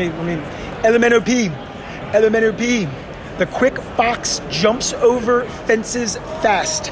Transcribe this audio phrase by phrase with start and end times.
[0.00, 0.42] me let me
[0.82, 1.48] Elemento P.
[2.12, 2.88] Elemento P.
[3.38, 6.88] The quick fox jumps over fences fast.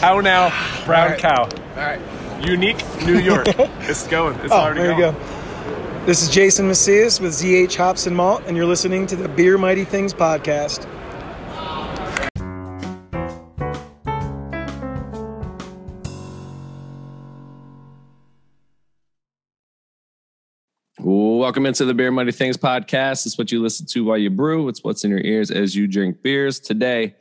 [0.00, 0.50] How now,
[0.84, 1.18] brown right.
[1.20, 1.42] cow.
[1.44, 2.00] All right.
[2.46, 3.46] Unique New York.
[3.80, 4.38] it's going.
[4.40, 5.12] It's Oh, already there you go.
[6.06, 9.58] This is Jason Macias with ZH Hops and Malt, and you're listening to the Beer
[9.58, 10.86] Mighty Things podcast.
[21.56, 23.24] Welcome into the Beer Money Things podcast.
[23.24, 24.68] It's what you listen to while you brew.
[24.68, 26.60] It's what's in your ears as you drink beers.
[26.60, 27.14] Today,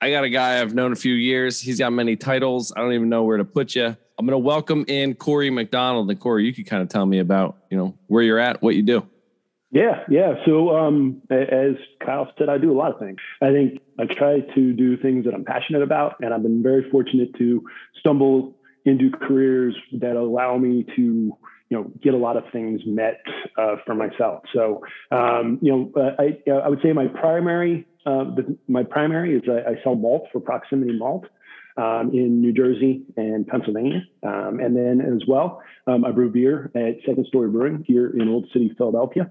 [0.00, 1.60] I got a guy I've known a few years.
[1.60, 2.72] He's got many titles.
[2.76, 3.84] I don't even know where to put you.
[3.84, 6.10] I'm going to welcome in Cory McDonald.
[6.10, 8.74] And Cory, you could kind of tell me about, you know, where you're at, what
[8.74, 9.06] you do.
[9.70, 10.34] Yeah, yeah.
[10.44, 13.18] So, um, as Kyle said, I do a lot of things.
[13.40, 16.90] I think I try to do things that I'm passionate about, and I've been very
[16.90, 17.62] fortunate to
[18.00, 21.36] stumble into careers that allow me to,
[21.68, 23.20] you know, get a lot of things met
[23.56, 24.42] uh, for myself.
[24.54, 28.82] So, um, you know, uh, I uh, I would say my primary uh, the, my
[28.82, 31.26] primary is I, I sell malt for Proximity Malt.
[31.76, 34.00] Um, in New Jersey and Pennsylvania.
[34.24, 38.28] Um, and then as well, um, I brew beer at Second Story Brewing here in
[38.28, 39.30] Old City, Philadelphia.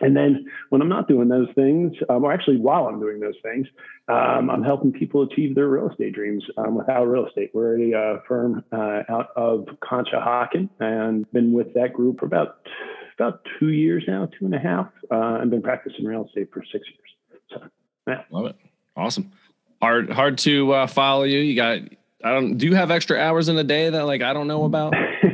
[0.00, 3.36] And then when I'm not doing those things, um, or actually while I'm doing those
[3.42, 3.66] things,
[4.08, 7.50] um, I'm helping people achieve their real estate dreams um, without real estate.
[7.54, 12.56] We're a uh, firm uh, out of Conshohocken and been with that group for about
[13.18, 14.88] about two years now, two and a half.
[15.10, 17.50] Uh, I've been practicing real estate for six years.
[17.50, 17.68] So,
[18.08, 18.22] yeah.
[18.30, 18.56] Love it.
[18.96, 19.30] Awesome.
[19.80, 21.38] Hard, hard to uh, follow you.
[21.38, 21.78] You got,
[22.24, 24.64] I don't, do you have extra hours in a day that like I don't know
[24.64, 24.94] about?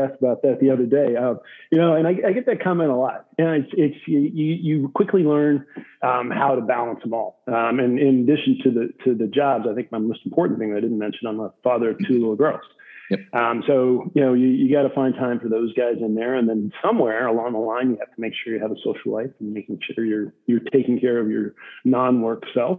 [0.00, 1.16] yeah, yeah, you asked about that the other day.
[1.16, 3.26] Um, you know, and I, I get that comment a lot.
[3.38, 5.66] And it's, it's you, you quickly learn
[6.02, 7.42] um, how to balance them all.
[7.46, 10.72] Um, and in addition to the to the jobs, I think my most important thing
[10.72, 12.62] I didn't mention, I'm a father of two little girls.
[13.10, 13.20] Yep.
[13.32, 16.36] Um, so you know, you, you got to find time for those guys in there,
[16.36, 19.12] and then somewhere along the line, you have to make sure you have a social
[19.12, 22.78] life and making sure you're you're taking care of your non-work self.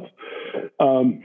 [0.80, 1.24] Um,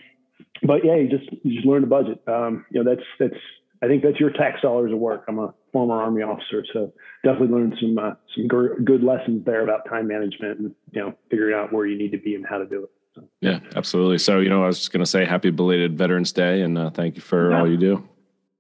[0.63, 2.21] but yeah, you just you just learn to budget.
[2.27, 3.41] Um, you know, that's that's
[3.83, 5.25] I think that's your tax dollars at work.
[5.29, 6.93] I'm a former Army officer, so
[7.25, 11.55] definitely learned some uh, some good lessons there about time management and you know figuring
[11.55, 12.91] out where you need to be and how to do it.
[13.15, 14.19] So, Yeah, absolutely.
[14.19, 16.91] So, you know, I was just going to say happy belated Veterans Day and uh,
[16.91, 17.59] thank you for Yeah.
[17.61, 18.09] all you do.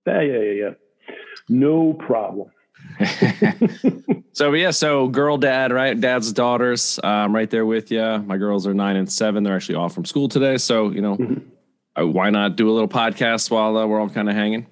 [0.06, 0.70] yeah, yeah, yeah, yeah.
[1.48, 2.48] No problem.
[4.32, 5.98] so yeah, so girl, dad, right?
[5.98, 8.00] Dad's daughters, um, right there with you.
[8.26, 9.42] My girls are nine and seven.
[9.44, 11.42] They're actually off from school today, so you know, Mhm.
[12.00, 14.66] uh, why not do a little podcast while uh, we're all kind of hanging?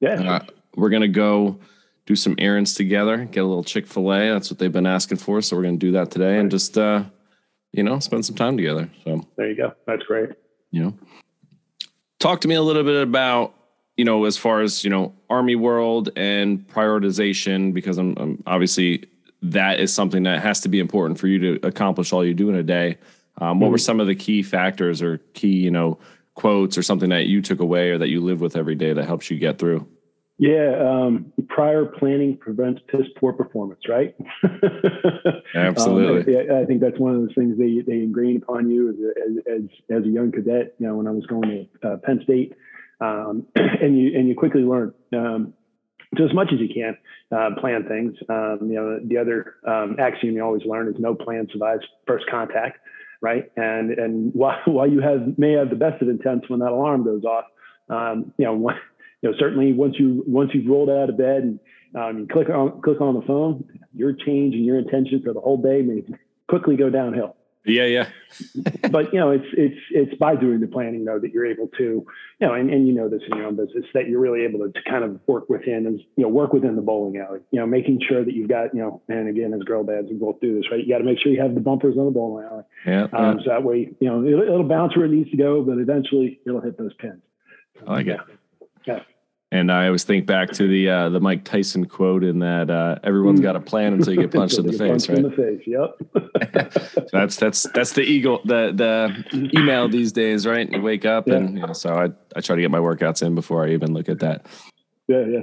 [0.00, 0.40] Yeah, Uh,
[0.76, 1.58] we're gonna go
[2.06, 4.30] do some errands together, get a little Chick Fil A.
[4.32, 7.04] That's what they've been asking for, so we're gonna do that today and just uh,
[7.72, 8.88] you know spend some time together.
[9.04, 9.72] So there you go.
[9.86, 10.30] That's great.
[10.70, 10.94] you know,
[12.18, 13.54] talk to me a little bit about
[13.96, 19.04] you know as far as you know army world and prioritization because I'm, I'm obviously
[19.42, 22.48] that is something that has to be important for you to accomplish all you do
[22.50, 22.98] in a day
[23.38, 25.98] um, what were some of the key factors or key you know
[26.34, 29.04] quotes or something that you took away or that you live with every day that
[29.04, 29.86] helps you get through
[30.38, 34.16] Yeah, um, prior planning prevents piss poor performance, right?
[35.54, 36.34] Absolutely.
[36.34, 38.94] Um, I, I think that's one of those things they, they ingrain upon you as
[38.96, 40.76] a, as, as, as a young cadet.
[40.78, 42.54] You know, when I was going to uh, Penn State,
[43.02, 45.52] um, and you and you quickly learn um,
[46.16, 46.96] to as much as you can
[47.36, 48.14] uh, plan things.
[48.28, 52.24] Um, you know, the other um, axiom you always learn is no plan survives first
[52.30, 52.78] contact,
[53.20, 53.50] right?
[53.56, 57.04] And and while while you have may have the best of intents when that alarm
[57.04, 57.44] goes off,
[57.88, 58.54] um, you know.
[58.54, 58.76] One,
[59.22, 61.60] you know, certainly once you once you've rolled out of bed and
[61.94, 63.64] um, you click on click on the phone,
[63.94, 66.02] your change and your intention for the whole day may
[66.48, 67.36] quickly go downhill.
[67.64, 68.08] Yeah yeah
[68.90, 71.82] but you know, it's it's it's by doing the planning though that you're able to,
[71.82, 72.06] you
[72.46, 74.72] know, and, and you know this in your own business that you're really able to,
[74.72, 77.40] to kind of work within and you know work within the bowling alley.
[77.50, 80.16] You know, making sure that you've got you know, and again as girl dads we
[80.16, 80.84] both do this right.
[80.84, 83.40] You got to make sure you have the bumpers on the bowling alley, yeah, um,
[83.44, 86.40] so that way you know it'll, it'll bounce where it needs to go, but eventually
[86.46, 87.22] it'll hit those pins.
[87.86, 88.20] I like it.
[88.86, 89.00] Yeah.
[89.52, 93.00] And I always think back to the uh, the Mike Tyson quote in that uh,
[93.02, 95.18] everyone's got a plan until you get punched in the face, right?
[95.18, 95.62] In the face.
[95.66, 97.08] Yep.
[97.12, 100.70] that's that's that's the eagle the the email these days, right?
[100.70, 103.34] You wake up and you know, so I I try to get my workouts in
[103.34, 104.46] before I even look at that.
[105.08, 105.24] yeah.
[105.26, 105.40] Yeah.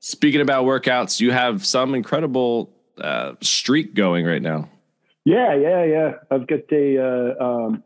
[0.00, 4.68] Speaking about workouts, you have some incredible uh, streak going right now.
[5.24, 6.12] Yeah, yeah, yeah.
[6.30, 6.98] I've got a.
[6.98, 7.82] Uh, um,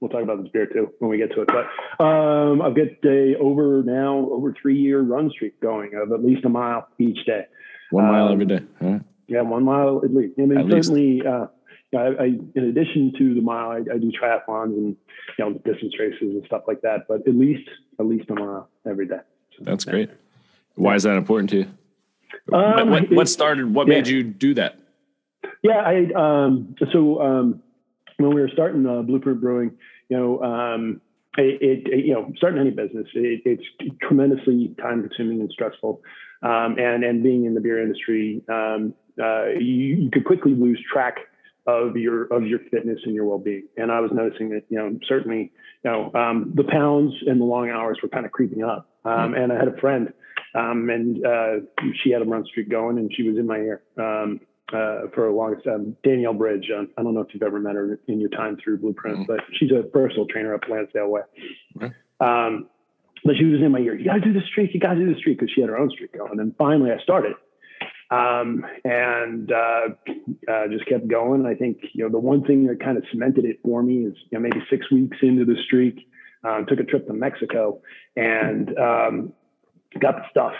[0.00, 1.48] we'll talk about this beer too when we get to it.
[1.48, 6.24] But um, I've got a over now over three year run streak going of at
[6.24, 7.46] least a mile each day.
[7.90, 8.60] One mile Um, every day.
[8.80, 9.02] All right.
[9.26, 10.34] Yeah, one mile at least.
[10.38, 11.22] I mean, At certainly.
[11.26, 11.46] Uh,
[11.92, 12.24] I, I,
[12.54, 14.96] in addition to the mile, I, I do triathlons and
[15.38, 17.08] you know distance races and stuff like that.
[17.08, 17.68] But at least
[17.98, 19.20] at least a mile every day.
[19.58, 19.92] So, That's yeah.
[19.92, 20.10] great.
[20.76, 21.66] Why is that important to you?
[22.52, 23.74] Um, what, what started?
[23.74, 23.94] What yeah.
[23.94, 24.78] made you do that?
[25.62, 27.62] Yeah, I um, so um,
[28.20, 29.72] when we were starting uh, Blueprint Brewing,
[30.08, 31.00] you know, um,
[31.38, 33.62] it, it, you know starting any business, it, it's
[34.02, 36.02] tremendously time consuming and stressful,
[36.42, 40.82] um, and and being in the beer industry, um, uh, you, you could quickly lose
[40.92, 41.18] track
[41.66, 43.68] of your of your fitness and your well being.
[43.76, 45.52] And I was noticing that you know certainly
[45.84, 48.88] you know um, the pounds and the long hours were kind of creeping up.
[49.04, 50.12] Um, and I had a friend,
[50.54, 51.52] um, and uh,
[52.02, 54.40] she had a run streak going, and she was in my ear um,
[54.72, 55.96] uh, for a long time.
[56.04, 56.70] Danielle Bridge.
[56.76, 59.26] Um, I don't know if you've ever met her in your time through Blueprint, mm-hmm.
[59.26, 61.22] but she's a personal trainer up Lansdale Way.
[62.20, 62.68] Um,
[63.24, 63.98] but she was in my ear.
[63.98, 64.72] You got to do the streak.
[64.72, 66.40] You got to do the streak because she had her own streak going.
[66.40, 67.34] And finally, I started.
[68.10, 69.88] Um, and uh,
[70.50, 71.46] uh, just kept going.
[71.46, 74.14] I think you know the one thing that kind of cemented it for me is
[74.30, 76.08] you know maybe six weeks into the streak,
[76.42, 77.80] uh, took a trip to Mexico
[78.16, 79.32] and um,
[80.00, 80.54] got the stuff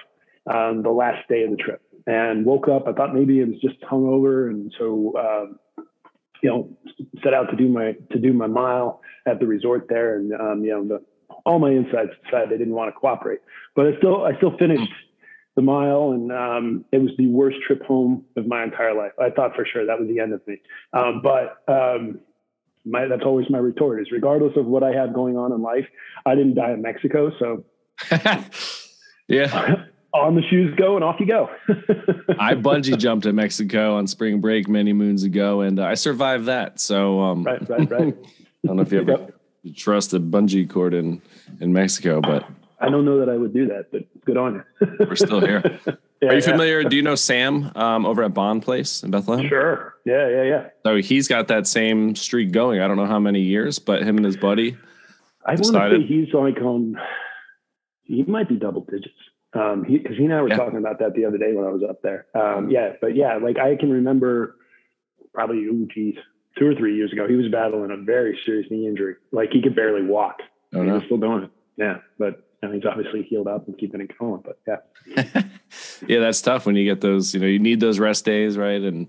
[0.47, 2.87] um, the last day of the trip and woke up.
[2.87, 5.85] I thought maybe it was just hungover, and so um,
[6.43, 6.77] you know
[7.23, 10.65] set out to do my to do my mile at the resort there, and um,
[10.65, 11.05] you know the,
[11.45, 13.41] all my insides decided they didn't want to cooperate,
[13.75, 14.93] but I still I still finished
[15.57, 19.13] the mile, and um, it was the worst trip home of my entire life.
[19.21, 20.61] I thought for sure that was the end of me,
[20.93, 22.21] um, but um,
[22.85, 25.87] my, that's always my retort: is regardless of what I have going on in life,
[26.25, 27.65] I didn't die in Mexico, so
[29.29, 29.85] yeah.
[30.13, 31.51] on the shoes go and off you go.
[32.39, 36.47] I bungee jumped in Mexico on spring break many moons ago, and uh, I survived
[36.47, 36.81] that.
[36.81, 38.17] So, um, right, right, right.
[38.65, 39.13] I don't know if you ever
[39.65, 39.77] yep.
[39.77, 41.23] trust a bungee cord in
[41.61, 42.47] in Mexico, but
[42.81, 44.97] I don't know that I would do that, but good on you.
[45.01, 45.81] We're still here.
[46.21, 46.81] Yeah, Are you familiar?
[46.81, 46.89] Yeah.
[46.89, 49.49] Do you know Sam um, over at Bonn Place in Bethlehem?
[49.49, 49.95] Sure.
[50.05, 50.67] Yeah, yeah, yeah.
[50.85, 52.81] So he's got that same streak going.
[52.81, 54.77] I don't know how many years, but him and his buddy.
[55.47, 56.97] I want to say he's like on.
[58.05, 59.15] He might be double digits.
[59.53, 60.57] Um, because he, he, and I were yeah.
[60.57, 62.27] talking about that the other day when I was up there.
[62.35, 64.57] Um, yeah, but yeah, like I can remember
[65.35, 66.15] probably, oh geez,
[66.59, 69.17] two or three years ago, he was battling a very serious knee injury.
[69.33, 70.37] Like he could barely walk.
[70.73, 70.85] Oh, no.
[70.85, 71.51] He was still doing it.
[71.77, 74.43] Yeah, but and he's obviously healed up and keeping it going.
[74.45, 75.43] But yeah,
[76.07, 77.35] yeah, that's tough when you get those.
[77.35, 78.81] You know, you need those rest days, right?
[78.81, 79.09] And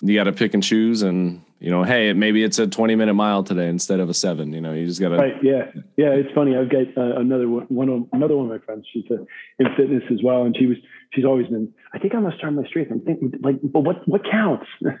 [0.00, 1.02] you got to pick and choose.
[1.02, 4.52] And you know, hey, maybe it's a twenty minute mile today instead of a seven.
[4.52, 5.16] You know, you just got to.
[5.16, 5.32] Right.
[5.42, 5.70] Yeah.
[5.96, 6.10] Yeah.
[6.10, 6.54] It's funny.
[6.54, 8.86] I've got uh, another one, one of, another one of my friends.
[8.92, 9.24] She's uh,
[9.58, 10.76] in fitness as well, and she was
[11.14, 11.72] she's always been.
[11.94, 12.88] I think I'm gonna start my streak.
[12.90, 14.66] I'm thinking like, but what what counts?
[14.82, 15.00] and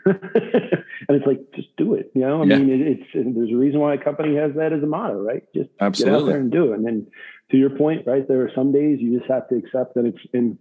[1.10, 2.10] it's like just do it.
[2.14, 2.56] You know, I yeah.
[2.56, 5.42] mean, it, it's there's a reason why a company has that as a motto, right?
[5.54, 6.18] Just Absolutely.
[6.18, 7.06] get out there and do it, and then
[7.50, 8.26] to your point, right?
[8.26, 10.58] There are some days you just have to accept that it's in,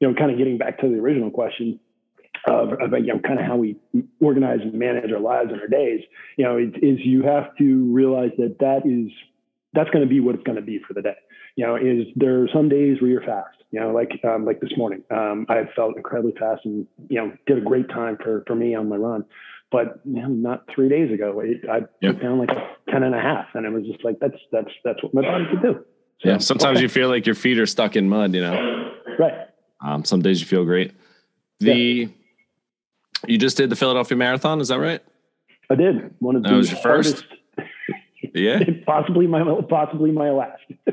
[0.00, 1.78] you know, kind of getting back to the original question
[2.48, 3.76] of, of you know, kind of how we
[4.20, 6.00] organize and manage our lives and our days,
[6.36, 9.10] you know, it, is you have to realize that that is,
[9.74, 11.16] that's going to be what it's going to be for the day.
[11.56, 14.60] You know, is there are some days where you're fast, you know, like, um, like
[14.60, 18.44] this morning, um, I felt incredibly fast and, you know, did a great time for,
[18.46, 19.24] for me on my run
[19.70, 22.14] but you know, not three days ago, it, I yep.
[22.14, 24.70] put down like a 10 and a half and it was just like, that's, that's,
[24.84, 25.84] that's what my body could do.
[26.20, 26.38] So, yeah.
[26.38, 26.82] Sometimes okay.
[26.82, 28.92] you feel like your feet are stuck in mud, you know?
[29.18, 29.48] Right.
[29.84, 30.92] Um, some days you feel great.
[31.60, 32.06] The, yeah.
[33.26, 34.60] You just did the Philadelphia Marathon.
[34.60, 35.02] Is that right?
[35.70, 36.14] I did.
[36.18, 37.24] One of that was your first.
[38.34, 38.60] yeah.
[38.86, 40.62] Possibly my, possibly my last.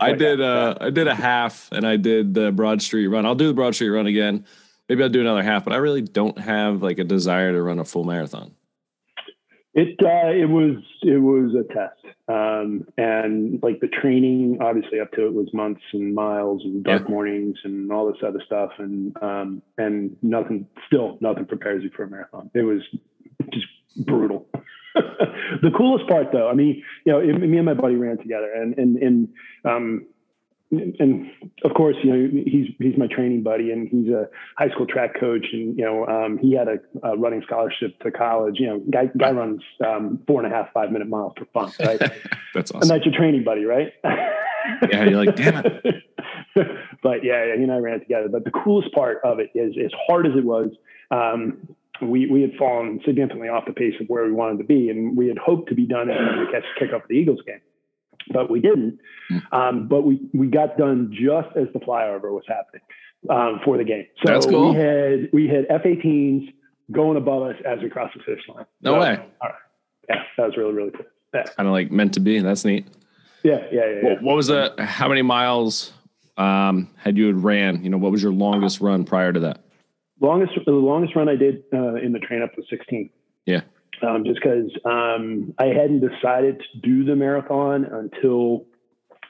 [0.00, 3.24] I did, uh, I did a half and I did the Broad Street run.
[3.24, 4.44] I'll do the Broad Street run again.
[4.88, 7.78] Maybe I'll do another half, but I really don't have like a desire to run
[7.78, 8.52] a full marathon.
[9.74, 15.12] It uh, it was it was a test, um, and like the training, obviously up
[15.12, 17.10] to it was months and miles and dark yeah.
[17.10, 22.02] mornings and all this other stuff, and um, and nothing, still nothing prepares you for
[22.02, 22.50] a marathon.
[22.52, 22.82] It was
[23.50, 23.66] just
[24.06, 24.46] brutal.
[24.94, 28.76] the coolest part, though, I mean, you know, me and my buddy ran together, and
[28.76, 29.28] and and
[29.64, 30.06] um,
[30.72, 31.30] and
[31.64, 35.18] of course, you know, he's he's my training buddy, and he's a high school track
[35.20, 38.56] coach, and you know, um, he had a, a, running scholarship to college.
[38.58, 41.72] You know, guy guy runs um, four and a half five minute miles for fun,
[41.84, 41.98] right?
[42.54, 42.80] that's awesome.
[42.82, 43.92] And that's your training buddy, right?
[44.90, 46.04] yeah, you're like, damn it.
[47.02, 48.28] but yeah, yeah, he and I ran it together.
[48.30, 50.70] But the coolest part of it is, as hard as it was,
[51.10, 51.68] um,
[52.00, 55.18] we we had fallen significantly off the pace of where we wanted to be, and
[55.18, 57.60] we had hoped to be done in time to catch kick off the Eagles game
[58.32, 58.98] but we didn't.
[59.28, 59.38] Hmm.
[59.52, 62.82] Um, but we we got done just as the flyover was happening
[63.30, 64.06] um, for the game.
[64.24, 64.70] So That's cool.
[64.70, 66.52] we had we had F-18s
[66.90, 68.66] going above us as we crossed the finish line.
[68.80, 69.18] No so, way.
[69.40, 69.54] All right.
[70.08, 71.06] Yeah, that was really really cool.
[71.34, 71.44] Yeah.
[71.44, 72.40] Kind of like meant to be.
[72.40, 72.86] That's neat.
[73.42, 74.02] Yeah, yeah, yeah.
[74.02, 74.74] What, what was the?
[74.78, 75.92] How many miles
[76.36, 77.82] um, had you had ran?
[77.82, 79.62] You know, what was your longest run prior to that?
[80.20, 83.10] Longest the longest run I did uh, in the train up was 16.
[83.46, 83.62] Yeah
[84.02, 88.66] um, just because um, I hadn't decided to do the marathon until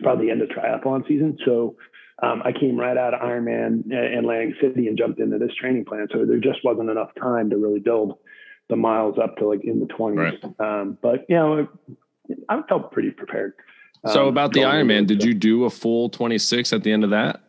[0.02, 1.38] probably the end of triathlon season.
[1.44, 1.76] So
[2.22, 5.84] um, I came right out of Ironman in Atlantic City and jumped into this training
[5.84, 6.08] plan.
[6.12, 8.18] So there just wasn't enough time to really build
[8.68, 10.16] the miles up to like in the 20s.
[10.16, 10.60] Right.
[10.60, 11.68] Um, but you know,
[12.48, 13.54] I felt pretty prepared.
[14.08, 17.10] So um, about the Ironman, did you do a full 26 at the end of
[17.10, 17.40] that?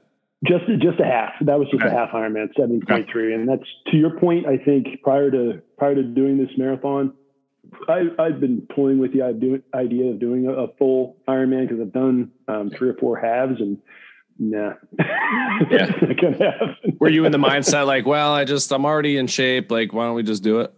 [0.43, 1.33] Just just a half.
[1.41, 1.93] That was just okay.
[1.93, 2.83] a half Ironman, 7.3.
[2.91, 3.33] Okay.
[3.33, 7.13] And that's to your point, I think prior to prior to doing this marathon,
[7.87, 11.93] I, I've been toying with the idea of doing a, a full Ironman because I've
[11.93, 13.77] done um, three or four halves and
[14.37, 14.73] nah.
[15.71, 16.73] yeah.
[16.99, 19.71] Were you in the mindset like, well, I just I'm already in shape.
[19.71, 20.73] Like, why don't we just do it?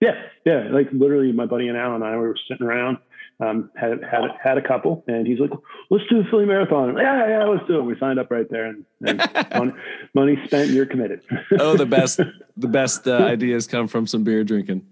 [0.00, 0.68] Yeah, yeah.
[0.70, 2.98] Like literally, my buddy and Al and I were sitting around,
[3.42, 5.50] um, had had had a couple, and he's like,
[5.90, 7.82] "Let's do a Philly Marathon." Yeah, yeah, let's do it.
[7.82, 9.18] We signed up right there, and, and
[9.54, 9.72] money,
[10.14, 10.70] money, spent.
[10.70, 11.22] You're committed.
[11.58, 12.20] oh, the best,
[12.56, 14.86] the best uh, ideas come from some beer drinking.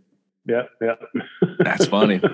[0.47, 0.95] Yeah, yeah.
[1.59, 2.21] That's funny.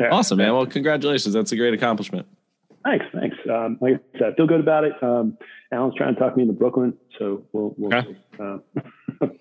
[0.00, 0.52] Yeah, awesome, man.
[0.52, 1.34] Well, congratulations.
[1.34, 2.28] That's a great accomplishment.
[2.84, 3.36] Thanks, thanks.
[3.52, 4.92] Um, like I said, I feel good about it.
[5.02, 5.36] Um,
[5.72, 7.74] Alan's trying to talk me into Brooklyn, so we'll.
[7.76, 8.16] we'll okay.
[8.38, 8.58] uh,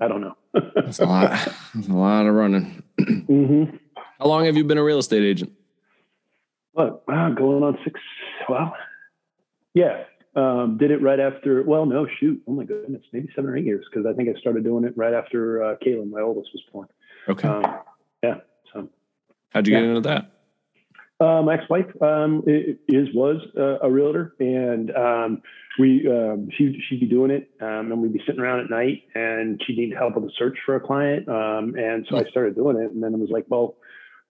[0.01, 0.35] I don't know.
[0.73, 1.29] That's a lot.
[1.75, 2.81] That's a lot of running.
[2.99, 3.75] Mm-hmm.
[4.19, 5.51] How long have you been a real estate agent?
[6.77, 7.07] What?
[7.07, 7.99] Wow, going on six.
[8.47, 8.71] Well,
[9.73, 10.03] yeah.
[10.35, 11.63] Um, did it right after.
[11.63, 12.39] Well, no, shoot.
[12.47, 14.93] Oh my goodness, maybe seven or eight years because I think I started doing it
[14.95, 16.87] right after uh, Kaylin, my oldest, was born.
[17.27, 17.47] Okay.
[17.47, 17.63] Um,
[18.21, 18.35] yeah.
[18.71, 18.89] So.
[19.49, 19.79] How'd you yeah.
[19.79, 20.31] get into that?
[21.19, 25.41] Uh, my ex-wife um, is was uh, a realtor, and um,
[25.79, 29.01] we um, she she'd be doing it, um, and we'd be sitting around at night,
[29.15, 32.29] and she needed help with a search for a client, um, and so I hmm.
[32.29, 33.77] started doing it, and then it was like, well,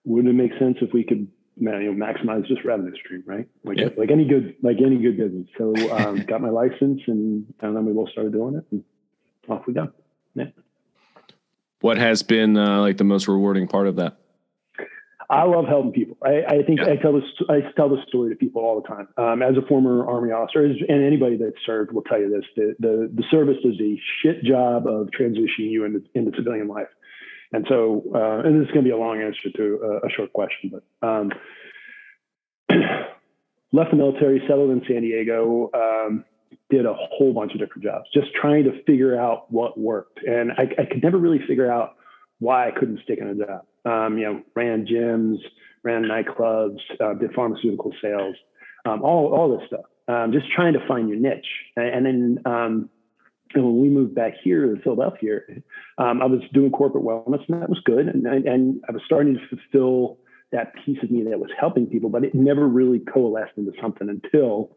[0.06, 1.28] wouldn't it make sense if we could
[1.60, 3.48] you know maximize just revenue stream, right?
[3.64, 3.88] Like yeah.
[3.96, 5.48] like any good like any good business.
[5.56, 8.84] So um, got my license, and and then we both started doing it, and
[9.48, 9.90] off we go.
[10.34, 10.46] Yeah.
[11.80, 14.18] What has been uh, like the most rewarding part of that?
[15.30, 16.16] I love helping people.
[16.24, 16.92] I, I think yeah.
[16.92, 19.08] I tell this I tell this story to people all the time.
[19.18, 22.74] Um, as a former Army officer, and anybody that served will tell you this: the,
[22.78, 26.88] the the service does a shit job of transitioning you into into civilian life.
[27.52, 30.10] And so, uh, and this is going to be a long answer to a, a
[30.10, 31.32] short question, but um,
[33.72, 36.24] left the military, settled in San Diego, um,
[36.70, 40.20] did a whole bunch of different jobs, just trying to figure out what worked.
[40.26, 41.96] And I, I could never really figure out
[42.38, 43.64] why I couldn't stick in a job.
[43.84, 45.38] Um, you know, ran gyms,
[45.82, 48.36] ran nightclubs, uh, did pharmaceutical sales,
[48.84, 49.86] um, all all this stuff.
[50.08, 51.46] Um, just trying to find your niche.
[51.76, 52.90] And, and then um,
[53.54, 55.40] and when we moved back here to Philadelphia,
[55.98, 58.06] um, I was doing corporate wellness, and that was good.
[58.06, 60.18] And, and I was starting to fulfill
[60.52, 64.08] that piece of me that was helping people, but it never really coalesced into something
[64.08, 64.70] until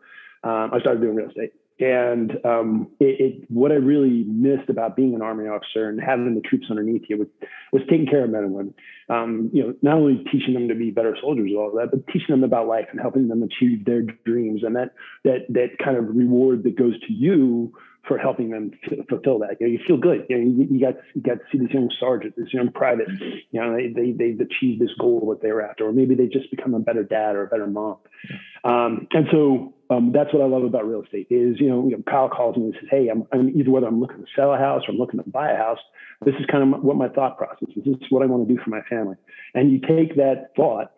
[0.44, 1.54] um, I started doing real estate.
[1.80, 6.36] And um, it, it, what I really missed about being an army officer and having
[6.36, 7.28] the troops underneath you was,
[7.74, 8.74] was taking care of men and women.
[9.10, 12.06] Um, you know, not only teaching them to be better soldiers and all that, but
[12.08, 14.62] teaching them about life and helping them achieve their dreams.
[14.64, 17.74] And that that that kind of reward that goes to you
[18.08, 18.72] for helping them
[19.10, 19.58] fulfill that.
[19.60, 20.26] You know, you feel good.
[20.28, 23.08] You, know, you, you got you got to see this young sergeant, this young private.
[23.52, 26.50] You know, they, they they've achieved this goal that they're after, or maybe they just
[26.50, 27.98] become a better dad or a better mom.
[28.64, 31.98] Um, and so um, that's what I love about real estate is you know, you
[31.98, 34.54] know Kyle calls me and says, hey, I'm, I'm, either whether I'm looking to sell
[34.54, 35.80] a house or I'm looking to buy a house.
[36.24, 37.84] This is kind of what my thought process is.
[37.84, 39.16] This is what I want to do for my family.
[39.54, 40.92] And you take that thought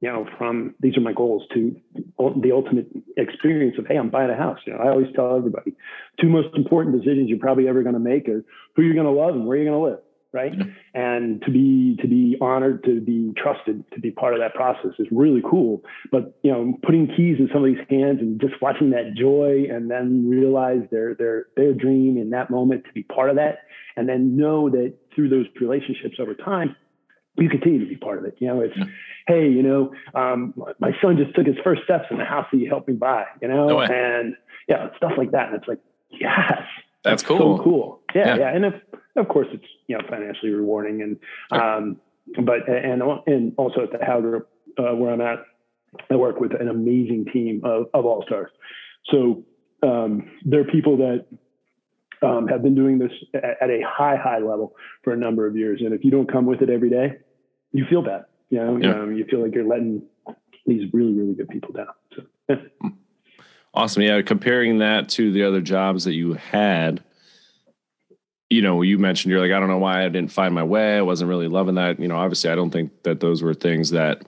[0.00, 1.76] you know, from these are my goals to
[2.18, 2.88] the ultimate
[3.18, 4.58] experience of, hey, I'm buying a house.
[4.66, 5.74] You know, I always tell everybody,
[6.20, 8.42] two most important decisions you're probably ever going to make are
[8.76, 10.02] who you're going to love and where you're going to live,
[10.32, 10.54] right?
[10.94, 14.92] And to be to be honored, to be trusted, to be part of that process
[14.98, 15.82] is really cool.
[16.10, 20.30] But you know, putting keys in somebody's hands and just watching that joy, and then
[20.30, 23.58] realize their their their dream in that moment to be part of that,
[23.98, 26.74] and then know that through those relationships over time
[27.40, 28.36] you continue to be part of it.
[28.38, 28.84] You know, it's, yeah.
[29.26, 32.58] hey, you know, um, my son just took his first steps in the house that
[32.58, 34.36] you helped me buy, you know, no and
[34.68, 35.48] yeah, stuff like that.
[35.48, 35.80] And it's like,
[36.10, 36.52] yes,
[37.02, 37.58] that's, that's cool.
[37.58, 38.00] So cool.
[38.14, 38.28] Yeah.
[38.28, 38.36] Yeah.
[38.38, 38.54] yeah.
[38.54, 38.74] And if,
[39.16, 41.16] of course it's, you know, financially rewarding and,
[41.52, 41.62] sure.
[41.62, 41.96] um,
[42.44, 45.38] but, and, and also at the Group, uh, where I'm at,
[46.10, 48.50] I work with an amazing team of, of all stars.
[49.06, 49.44] So,
[49.82, 51.24] um, there are people that
[52.22, 55.56] um, have been doing this at, at, a high, high level for a number of
[55.56, 55.80] years.
[55.84, 57.18] And if you don't come with it every day,
[57.72, 58.24] you feel bad.
[58.50, 59.02] You know, yeah.
[59.02, 60.02] um, you feel like you're letting
[60.66, 61.86] these really, really good people down.
[62.48, 62.56] So.
[63.72, 64.02] Awesome.
[64.02, 64.20] Yeah.
[64.22, 67.04] Comparing that to the other jobs that you had,
[68.48, 70.98] you know, you mentioned you're like, I don't know why I didn't find my way.
[70.98, 72.00] I wasn't really loving that.
[72.00, 74.24] You know, obviously, I don't think that those were things that,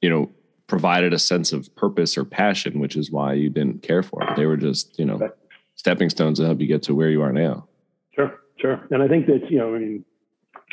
[0.00, 0.30] you know,
[0.66, 4.34] provided a sense of purpose or passion, which is why you didn't care for it.
[4.34, 5.30] They were just, you know,
[5.74, 7.68] stepping stones to help you get to where you are now.
[8.14, 8.86] Sure, sure.
[8.90, 10.04] And I think that, you know, I mean,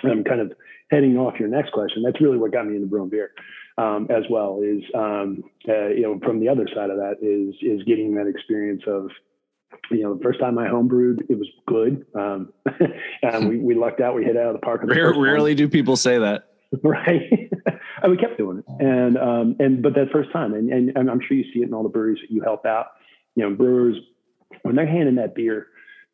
[0.03, 0.53] I'm kind of
[0.93, 2.03] heading off your next question.
[2.03, 3.31] That's really what got me into brewing beer
[3.77, 7.55] um, as well is, um, uh, you know, from the other side of that is,
[7.62, 9.09] is getting that experience of
[9.91, 12.05] you know, the first time I homebrewed, it was good.
[12.15, 12.53] Um,
[13.23, 14.15] and we, we lucked out.
[14.15, 14.81] We hit out of the park.
[14.81, 16.50] The Rare, rarely do people say that.
[16.83, 17.50] right.
[18.03, 18.65] and we kept doing it.
[18.79, 21.67] And, um, and, but that first time, and, and, and I'm sure you see it
[21.67, 22.88] in all the breweries that you help out,
[23.35, 23.97] you know, brewers,
[24.62, 25.67] when they're handing that beer,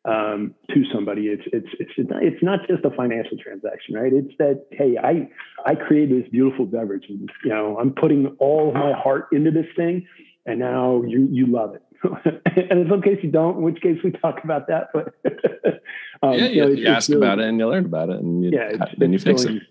[0.04, 4.12] um, to somebody, it's, it's, it's, it's not just a financial transaction, right?
[4.12, 5.28] It's that, Hey, I,
[5.66, 9.50] I created this beautiful beverage and, you know, I'm putting all of my heart into
[9.50, 10.06] this thing
[10.46, 11.82] and now you, you love it.
[12.70, 15.14] and in some case you don't, in which case we talk about that, but,
[16.22, 18.20] um, yeah, you, you, know, you ask really, about it and you learn about it
[18.20, 19.62] and you, yeah, then you fix it.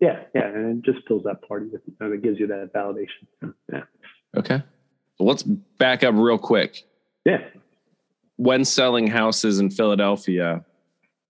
[0.00, 0.20] Yeah.
[0.34, 0.46] Yeah.
[0.46, 1.66] And it just fills that party
[2.00, 3.52] and it gives you that validation.
[3.70, 3.82] Yeah.
[4.34, 4.62] Okay.
[5.16, 6.84] So let's back up real quick.
[7.26, 7.38] Yeah
[8.36, 10.64] when selling houses in Philadelphia,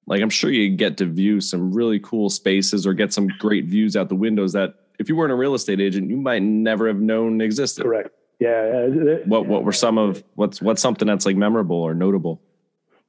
[0.07, 3.67] like I'm sure you get to view some really cool spaces or get some great
[3.67, 6.87] views out the windows that if you weren't a real estate agent, you might never
[6.87, 7.83] have known existed.
[7.83, 8.11] Correct.
[8.41, 8.87] Yeah.
[9.27, 12.41] What What were some of what's what's something that's like memorable or notable?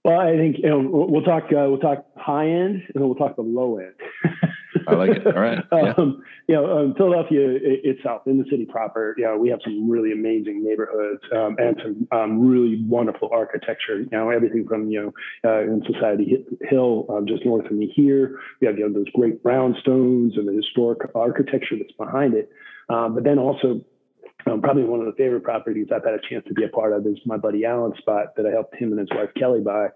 [0.04, 3.16] Well, I think you know we'll talk uh, we'll talk high end and then we'll
[3.16, 3.94] talk the low end.
[4.88, 5.28] I like it.
[5.28, 5.64] All right.
[5.72, 5.94] Yeah.
[5.98, 9.90] Um, you know, um, Philadelphia itself, in the city proper, you know, we have some
[9.90, 14.00] really amazing neighborhoods um, and some um, really wonderful architecture.
[14.00, 17.92] You know, everything from you know, uh, in Society Hill, um, just north of me
[17.96, 22.50] here, we have you know those great brownstones and the historic architecture that's behind it.
[22.90, 23.82] Um, but then also
[24.48, 26.94] um, probably one of the favorite properties I've had a chance to be a part
[26.94, 29.88] of is my buddy Alan's spot that I helped him and his wife Kelly buy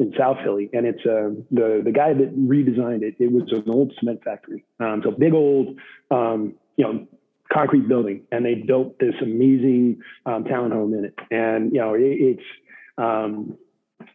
[0.00, 3.14] in South Philly, and it's uh, the the guy that redesigned it.
[3.18, 5.78] It was an old cement factory, um, so big old,
[6.10, 7.06] um, you know,
[7.52, 11.14] concrete building, and they built this amazing um, townhome in it.
[11.30, 12.42] And you know, it, it's
[12.98, 13.56] um,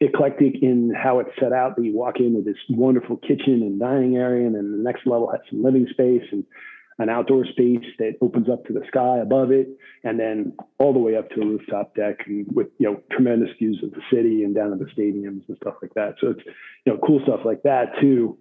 [0.01, 1.81] eclectic in how it's set out.
[1.81, 5.31] You walk in with this wonderful kitchen and dining area, and then the next level
[5.31, 6.43] has some living space and
[6.99, 9.69] an outdoor space that opens up to the sky above it,
[10.03, 13.49] and then all the way up to a rooftop deck and with you know tremendous
[13.57, 16.15] views of the city and down to the stadiums and stuff like that.
[16.19, 16.41] So it's
[16.85, 18.37] you know cool stuff like that too.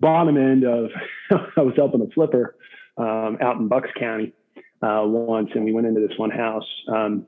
[0.00, 0.90] Bottom end of
[1.56, 2.56] I was helping a flipper
[2.96, 4.32] um, out in Bucks County
[4.82, 7.26] uh, once, and we went into this one house, um,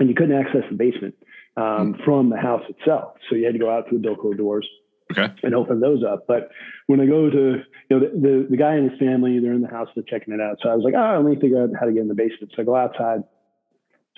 [0.00, 1.14] and you couldn't access the basement
[1.56, 2.04] um, mm.
[2.04, 4.68] from the house itself, so you had to go out through the Bilco doors
[5.10, 5.32] okay.
[5.42, 6.26] and open those up.
[6.26, 6.50] But
[6.86, 9.62] when I go to, you know, the, the, the, guy and his family, they're in
[9.62, 10.58] the house, they're checking it out.
[10.62, 12.52] So I was like, oh, let me figure out how to get in the basement.
[12.54, 13.24] So I go outside,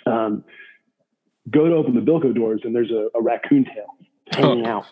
[0.07, 0.45] um,
[1.51, 3.97] go to open the Bilco doors, and there's a, a raccoon tail
[4.33, 4.71] hanging oh.
[4.71, 4.87] out.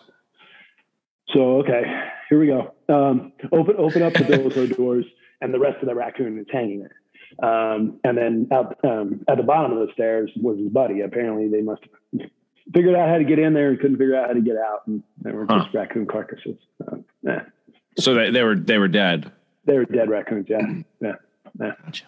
[1.33, 1.83] So okay,
[2.29, 2.73] here we go.
[2.89, 5.05] Um, open open up the Bilco doors,
[5.41, 6.95] and the rest of the raccoon is hanging there.
[7.47, 11.01] Um, and then out um, at the bottom of the stairs was his buddy.
[11.01, 12.29] Apparently, they must have
[12.73, 14.87] figured out how to get in there and couldn't figure out how to get out,
[14.87, 15.69] and they were just huh.
[15.73, 16.57] raccoon carcasses.
[16.85, 17.41] Uh, yeah.
[17.97, 19.31] So they, they were they were dead.
[19.65, 20.47] They were dead raccoons.
[20.49, 20.61] Yeah,
[21.01, 21.13] yeah,
[21.59, 21.71] yeah.
[21.83, 22.05] Gotcha.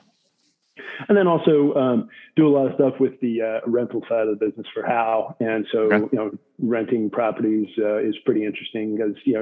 [1.08, 4.40] And then also um, do a lot of stuff with the uh, rental side of
[4.40, 5.98] the business for How, and so okay.
[6.12, 9.34] you know renting properties uh, is pretty interesting because you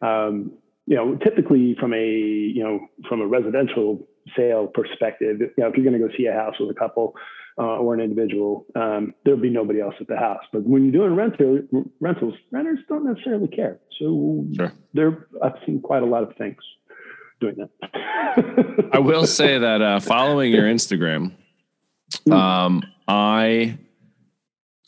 [0.00, 0.52] know um,
[0.86, 5.76] you know typically from a you know from a residential sale perspective, you know if
[5.76, 7.14] you're going to go see a house with a couple,
[7.58, 10.42] uh, or an individual, um, there'll be nobody else at the house.
[10.52, 11.62] But when you're doing rental
[12.00, 13.78] rentals, renters don't necessarily care.
[13.98, 14.72] So sure.
[14.94, 16.58] there, I've seen quite a lot of things
[17.40, 18.90] doing that.
[18.92, 21.32] I will say that uh, following your Instagram,
[22.24, 22.32] hmm.
[22.32, 23.78] um, I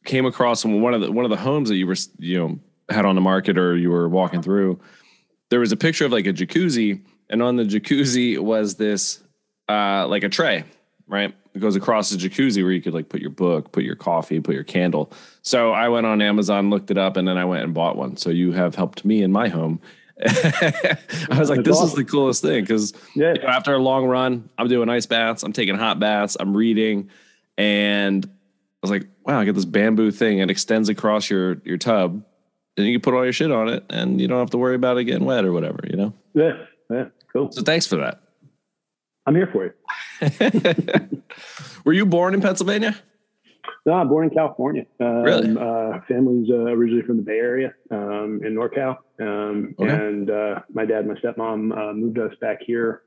[0.05, 3.05] came across one of the one of the homes that you were you know had
[3.05, 4.79] on the market or you were walking through.
[5.51, 9.21] There was a picture of like a jacuzzi, and on the jacuzzi was this
[9.69, 10.65] uh, like a tray,
[11.11, 11.35] right?
[11.55, 14.41] It goes across the jacuzzi where you could like put your book, put your coffee,
[14.41, 15.13] put your candle.
[15.43, 18.17] So I went on Amazon, looked it up, and then I went and bought one.
[18.17, 19.81] So you have helped me in my home.
[20.27, 20.99] I
[21.39, 23.35] was like, this is the coolest thing because yeah.
[23.35, 26.55] you know, after a long run, I'm doing ice baths, I'm taking hot baths, I'm
[26.55, 27.11] reading,
[27.57, 28.29] and I
[28.83, 30.39] was like, wow, I get this bamboo thing.
[30.39, 32.23] It extends across your your tub,
[32.77, 34.75] and you can put all your shit on it, and you don't have to worry
[34.75, 35.81] about it getting wet or whatever.
[35.89, 36.15] You know?
[36.35, 37.51] Yeah, yeah, cool.
[37.51, 38.20] So thanks for that.
[39.27, 39.73] I'm here for you.
[41.85, 42.97] Were you born in Pennsylvania?
[43.87, 44.85] No, I'm born in California.
[45.01, 45.57] Um, really?
[45.57, 48.97] Uh, family's uh, originally from the Bay Area um, in NorCal.
[49.21, 49.91] Um, okay.
[49.91, 53.03] And uh, my dad and my stepmom uh, moved us back here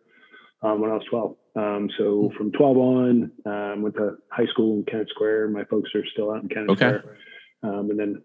[0.61, 1.35] um, when I was 12.
[1.55, 2.37] Um, so hmm.
[2.37, 5.49] from 12 on, um, went to high school in Kennett Square.
[5.49, 6.97] My folks are still out in Kennett okay.
[6.99, 7.17] Square.
[7.61, 8.21] and then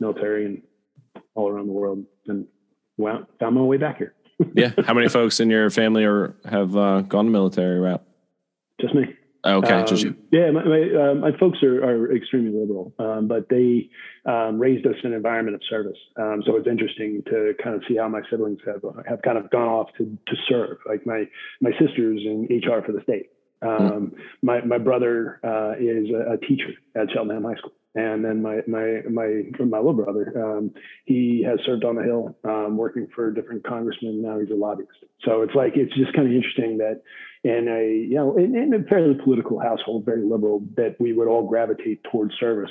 [0.00, 0.62] military and
[1.34, 2.04] all around the world.
[2.26, 2.46] And
[2.98, 4.14] found my way back here
[4.54, 4.72] yeah.
[4.84, 8.02] How many folks in your family are have uh, gone the military route?
[8.80, 9.04] Just me.
[9.44, 10.16] Oh, okay, um, just you.
[10.30, 13.90] Yeah, my my, uh, my folks are, are extremely liberal, um, but they
[14.24, 15.98] um, raised us in an environment of service.
[16.16, 19.50] Um, so it's interesting to kind of see how my siblings have have kind of
[19.50, 20.78] gone off to to serve.
[20.86, 21.24] Like my
[21.60, 23.30] my sister's in HR for the state,
[23.62, 28.40] Um, my my brother uh, is a, a, teacher at Cheltenham High School, and then
[28.40, 30.70] my my my my little brother, um,
[31.04, 34.22] he has served on the Hill, um, working for different congressmen.
[34.22, 35.04] Now he's a lobbyist.
[35.24, 37.02] So it's like it's just kind of interesting that
[37.44, 41.28] in a you know in, in a fairly political household, very liberal, that we would
[41.28, 42.70] all gravitate towards service,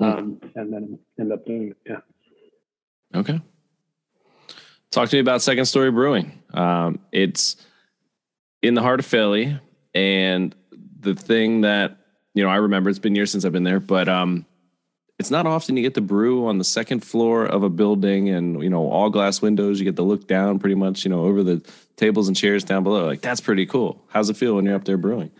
[0.00, 1.76] um, and then end up doing it.
[1.88, 3.20] Yeah.
[3.20, 3.40] Okay.
[4.90, 6.42] Talk to me about Second Story Brewing.
[6.54, 7.56] Um, it's
[8.62, 9.60] in the heart of Philly,
[9.94, 10.56] and
[10.98, 11.98] the thing that
[12.34, 14.44] you know I remember it's been years since I've been there, but um,
[15.18, 18.62] it's not often you get to brew on the second floor of a building, and
[18.62, 19.78] you know all glass windows.
[19.78, 22.82] You get to look down pretty much, you know, over the tables and chairs down
[22.82, 23.06] below.
[23.06, 24.02] Like that's pretty cool.
[24.08, 25.30] How's it feel when you're up there brewing?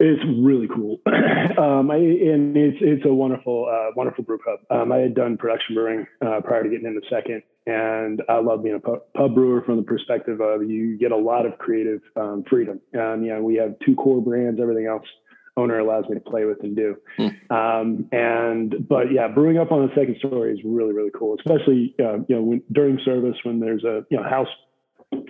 [0.00, 4.58] It's really cool, um, I, and it's it's a wonderful uh, wonderful brew pub.
[4.70, 8.62] Um, I had done production brewing uh, prior to getting into second, and I love
[8.62, 12.00] being a pub, pub, brewer from the perspective of you get a lot of creative
[12.16, 12.80] um, freedom.
[12.98, 14.60] Um, you know, we have two core brands.
[14.60, 15.06] Everything else
[15.56, 16.96] owner allows me to play with and do.
[17.16, 17.54] Hmm.
[17.54, 21.94] Um, and but yeah, brewing up on the second story is really really cool, especially
[22.00, 24.48] uh, you know when, during service when there's a you know house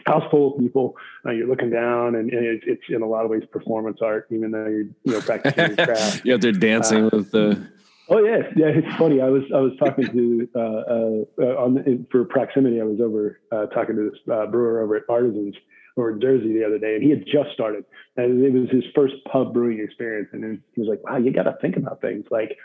[0.07, 0.97] house full of people.
[1.27, 4.27] Uh, you're looking down, and, and it, it's in a lot of ways performance art,
[4.31, 6.23] even though you're you know practicing your craft.
[6.25, 7.67] yeah, they're dancing uh, with the
[8.09, 8.67] Oh yeah, yeah.
[8.67, 9.21] It's funny.
[9.21, 12.81] I was I was talking to uh, uh, uh on for proximity.
[12.81, 15.55] I was over uh, talking to this uh, brewer over at Artisans
[15.97, 17.85] in Jersey the other day, and he had just started,
[18.17, 20.29] and it was his first pub brewing experience.
[20.33, 22.57] And he was like, "Wow, you got to think about things like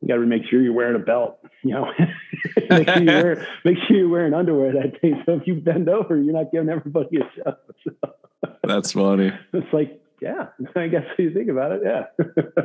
[0.00, 1.38] you got to make sure you're wearing a belt.
[1.62, 1.86] You know,
[2.70, 5.12] make sure you wear make sure you're wearing underwear that day.
[5.24, 9.32] So if you bend over, you're not giving everybody a shot." So, That's funny.
[9.54, 12.04] It's like, yeah, I guess if you think about it, yeah.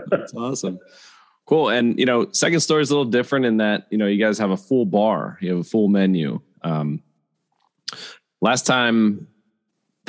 [0.10, 0.80] That's awesome.
[1.46, 1.70] Cool.
[1.70, 4.38] And you know, second story is a little different in that you know you guys
[4.38, 6.42] have a full bar, you have a full menu.
[6.64, 7.02] Um,
[8.42, 9.28] last time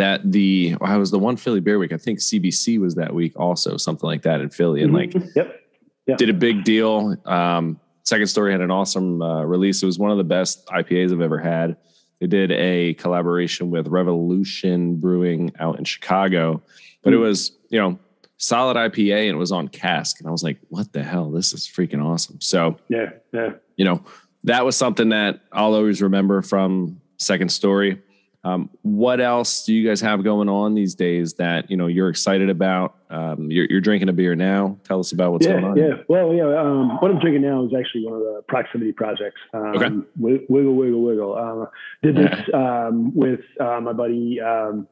[0.01, 3.39] that the I was the one Philly Beer Week, I think CBC was that week
[3.39, 5.29] also, something like that in Philly, and like mm-hmm.
[5.37, 5.61] yep.
[6.07, 6.17] Yeah.
[6.17, 7.17] did a big deal.
[7.27, 9.83] Um, second story had an awesome uh, release.
[9.83, 11.77] It was one of the best IPAs I've ever had.
[12.19, 16.63] They did a collaboration with Revolution Brewing out in Chicago,
[17.03, 17.17] but mm.
[17.17, 17.99] it was you know
[18.39, 20.19] solid IPA and it was on cask.
[20.19, 21.31] And I was like, what the hell?
[21.31, 22.41] This is freaking awesome.
[22.41, 23.51] So, yeah, yeah.
[23.77, 24.03] You know,
[24.45, 28.01] that was something that I'll always remember from Second Story.
[28.43, 32.09] Um, what else do you guys have going on these days that you know you're
[32.09, 32.97] excited about?
[33.11, 34.79] Um, you're, you're, drinking a beer now.
[34.85, 35.77] Tell us about what's yeah, going on.
[35.77, 36.59] Yeah, well, yeah.
[36.59, 39.41] Um, what I'm drinking now is actually one of the proximity projects.
[39.53, 39.89] Um, okay.
[40.17, 41.37] Wiggle, wiggle, wiggle.
[41.37, 41.67] Um,
[42.03, 44.89] did this um, with uh, my buddy um,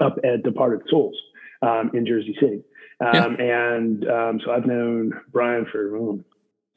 [0.00, 1.16] up at Departed Soles
[1.62, 2.62] um, in Jersey City.
[3.00, 3.74] Um, yeah.
[3.74, 6.24] And um, so I've known Brian for um,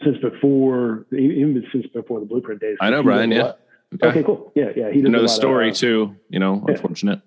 [0.04, 2.78] since before, even since before the Blueprint days.
[2.82, 3.32] I know Brian.
[3.32, 3.54] Yeah.
[3.96, 4.08] Okay.
[4.08, 4.24] okay.
[4.24, 4.52] cool.
[4.56, 4.92] Yeah, yeah.
[4.92, 6.16] He does know the story of, uh, too.
[6.30, 6.76] You know, yeah.
[6.76, 7.22] unfortunate.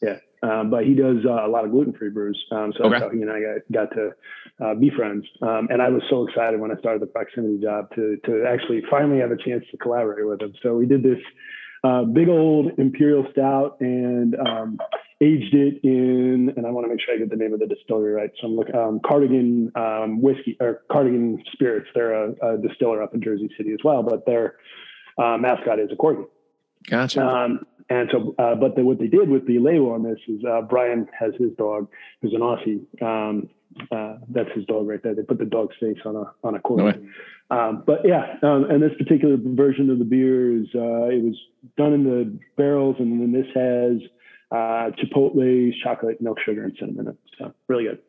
[0.00, 2.42] Yeah, um, but he does uh, a lot of gluten free brews.
[2.50, 2.90] Um, so okay.
[2.90, 4.10] that's how he and I got, got to
[4.64, 5.24] uh, be friends.
[5.42, 8.82] Um, and I was so excited when I started the proximity job to to actually
[8.90, 10.54] finally have a chance to collaborate with him.
[10.62, 11.18] So we did this
[11.84, 14.78] uh, big old imperial stout and um,
[15.20, 17.66] aged it in, and I want to make sure I get the name of the
[17.66, 18.30] distillery right.
[18.40, 21.88] So I'm looking, um, Cardigan um, whiskey or Cardigan Spirits.
[21.94, 24.56] They're a, a, distiller up in Jersey City as well, but their
[25.18, 26.26] uh, mascot is a corgi.
[26.88, 27.26] Gotcha.
[27.26, 30.42] Um, and so, uh, but the, what they did with the label on this is
[30.44, 31.88] uh, Brian has his dog,
[32.20, 32.84] who's an Aussie.
[33.02, 33.48] Um,
[33.90, 35.14] uh, that's his dog right there.
[35.14, 37.00] They put the dog's face on a on a corgi.
[37.00, 41.22] No um, but yeah, um, and this particular version of the beer is uh, it
[41.22, 41.36] was
[41.76, 44.02] done in the barrels, and then this has
[44.50, 47.16] uh, chipotle, chocolate, milk sugar, and cinnamon.
[47.38, 48.00] So really good.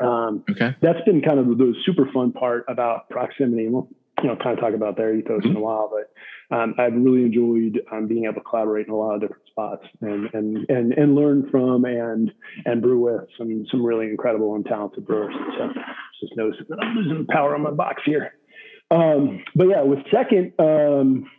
[0.00, 3.68] Um, okay, that's been kind of the super fun part about proximity.
[3.68, 3.88] We'll
[4.22, 5.50] you know kind of talk about their ethos mm-hmm.
[5.50, 8.96] in a while, but um, I've really enjoyed um, being able to collaborate in a
[8.96, 12.30] lot of different spots and and and and learn from and
[12.64, 15.34] and brew with some some really incredible and talented brewers.
[15.58, 15.68] So
[16.20, 18.34] just notice that I'm losing power on my box here.
[18.90, 21.30] Um, but yeah, with second, um,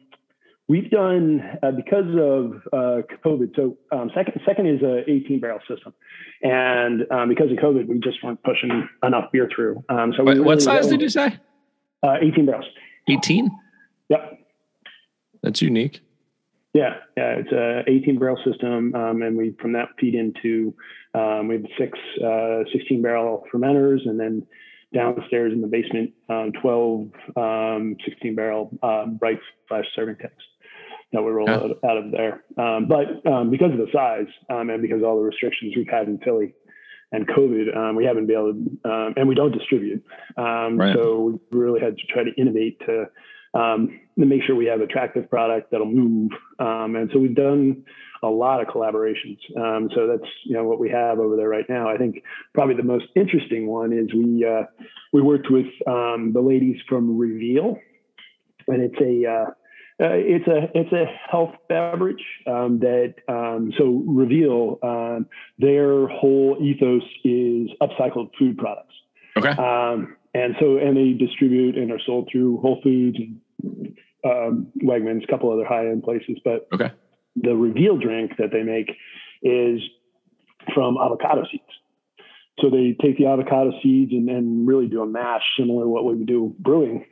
[0.67, 3.55] we've done uh, because of uh, COVID.
[3.55, 5.93] So um, second, second is a 18 barrel system,
[6.41, 9.83] and um, because of COVID, we just weren't pushing enough beer through.
[9.89, 11.37] Um, so Wait, really what size did you say?
[12.03, 12.65] Uh, 18 barrels.
[13.07, 13.51] 18.
[14.09, 14.39] Yep.
[15.43, 16.01] That's unique.
[16.73, 20.73] Yeah, yeah, it's a 18 barrel system, um, and we from that feed into
[21.13, 24.47] um, we have six uh, 16 barrel fermenters, and then
[24.93, 30.43] downstairs in the basement, um, 12 um, 16 barrel um, bright flash serving tanks
[31.11, 31.55] that we roll yeah.
[31.55, 32.43] out, out, of there.
[32.57, 35.89] Um, but um, because of the size um, and because of all the restrictions we've
[35.89, 36.53] had in Philly
[37.11, 40.03] and COVID, we haven't been able to, and we don't distribute.
[40.37, 40.95] Right.
[40.95, 43.05] So we really had to try to innovate to
[43.53, 46.31] um, to make sure we have attractive product that'll move.
[46.59, 47.83] Um, and so we've done
[48.23, 49.39] a lot of collaborations.
[49.57, 51.89] Um, so that's you know what we have over there right now.
[51.89, 54.63] I think probably the most interesting one is we uh,
[55.11, 57.77] we worked with um, the ladies from Reveal,
[58.67, 59.45] and it's a uh,
[60.01, 65.27] uh, it's a it's a health beverage um, that um, so Reveal um,
[65.59, 68.93] their whole ethos is upcycled food products.
[69.37, 69.49] Okay.
[69.49, 73.17] Um, and so and they distribute and are sold through Whole Foods
[73.63, 76.37] and um, Wegmans, a couple other high end places.
[76.43, 76.91] But Okay.
[77.35, 78.91] the Reveal drink that they make
[79.43, 79.81] is
[80.73, 81.63] from avocado seeds.
[82.59, 86.05] So they take the avocado seeds and then really do a mash similar to what
[86.05, 87.05] we would do brewing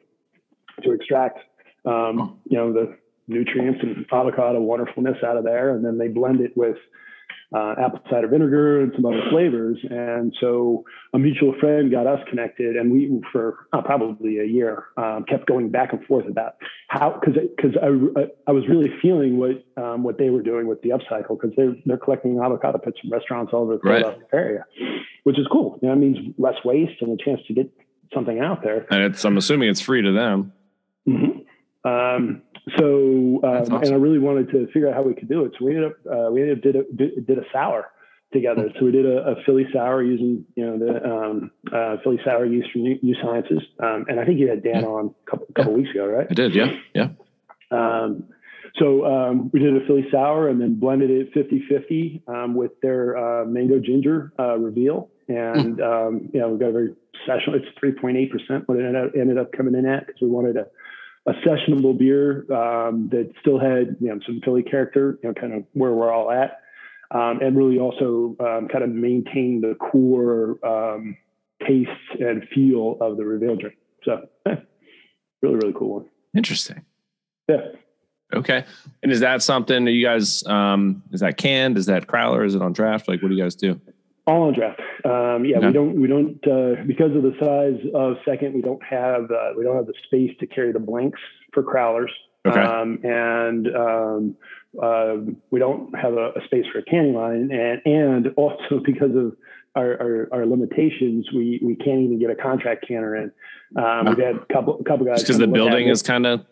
[0.84, 1.40] to extract,
[1.86, 5.76] um, you know, the nutrients and avocado wonderfulness out of there.
[5.76, 6.78] And then they blend it with
[7.56, 9.78] uh, apple cider vinegar and some other flavors.
[9.90, 14.86] And so a mutual friend got us connected, and we, for uh, probably a year,
[14.98, 16.56] um, kept going back and forth about
[16.90, 20.82] how, because because I, I was really feeling what um, what they were doing with
[20.84, 24.18] the upcycle, because they're they're collecting avocado pits from restaurants all over the Right.
[24.32, 24.66] Area,
[25.24, 25.80] which is cool.
[25.82, 27.72] You know, it means less waste and a chance to get
[28.14, 28.86] something out there.
[28.92, 30.54] And it's I'm assuming it's free to them.
[31.84, 32.42] Um,
[32.78, 33.76] so, um, awesome.
[33.76, 35.54] and I really wanted to figure out how we could do it.
[35.58, 37.88] So we ended up, uh, we ended up did a, did, did a sour
[38.34, 38.70] together.
[38.78, 42.46] So we did a, a Philly sour using, you know, the um, uh, Philly sour
[42.46, 43.62] used from new, U Sciences.
[43.80, 46.28] Um, and I think you had Dan on a couple, couple weeks ago, right?
[46.30, 46.54] I did.
[46.54, 46.72] Yeah.
[46.94, 47.10] Yeah.
[47.72, 48.26] Um,
[48.76, 52.80] so um, we did a Philly sour and then blended it 50 50 um, with
[52.82, 55.10] their uh, mango ginger uh, reveal.
[55.28, 59.12] And, um, you know, we got a very sessional, it's 3.8% what it ended up,
[59.16, 60.68] ended up coming in at because we wanted a,
[61.28, 65.54] a sessionable beer um, that still had, you know, some Philly character, you know, kind
[65.54, 66.62] of where we're all at.
[67.12, 71.18] Um, and really also um, kind of maintain the core um,
[71.68, 73.78] taste and feel of the reveal drink.
[74.04, 74.56] So, eh,
[75.42, 76.06] really, really cool one.
[76.36, 76.86] Interesting.
[77.48, 77.58] Yeah.
[78.34, 78.64] Okay.
[79.02, 81.78] And is that something that you guys um is that canned?
[81.78, 82.46] Is that crowler?
[82.46, 83.08] Is it on draft?
[83.08, 83.82] Like what do you guys do?
[84.30, 84.80] All on draft.
[85.04, 85.68] Um, yeah, Okay.
[85.68, 89.54] we don't we don't uh, because of the size of second, we don't have uh,
[89.58, 91.20] we don't have the space to carry the blanks
[91.54, 92.12] for crowlers.
[92.48, 92.60] Okay.
[92.62, 94.36] Um, and um,
[94.82, 95.16] uh,
[95.52, 99.36] we don't have a, a space for a canning line, and and also because of
[99.76, 103.32] our, our, our limitations, we we can't even get a contract canner in.
[103.82, 106.46] Um, we've had a couple a couple guys because the building is kind of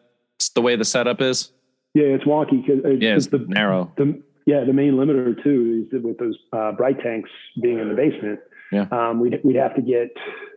[0.56, 1.52] the way the setup is.
[1.94, 3.92] yeah, it's wonky because Yeah, it's the narrow.
[3.98, 7.30] the yeah the main limiter too is that with those uh, bright tanks
[7.62, 8.40] being in the basement
[8.72, 8.88] Yeah.
[8.92, 10.10] um, we'd, we'd have to get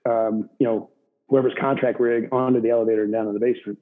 [0.09, 0.89] um, you know
[1.29, 3.79] whoever's contract rig onto the elevator and down in the basement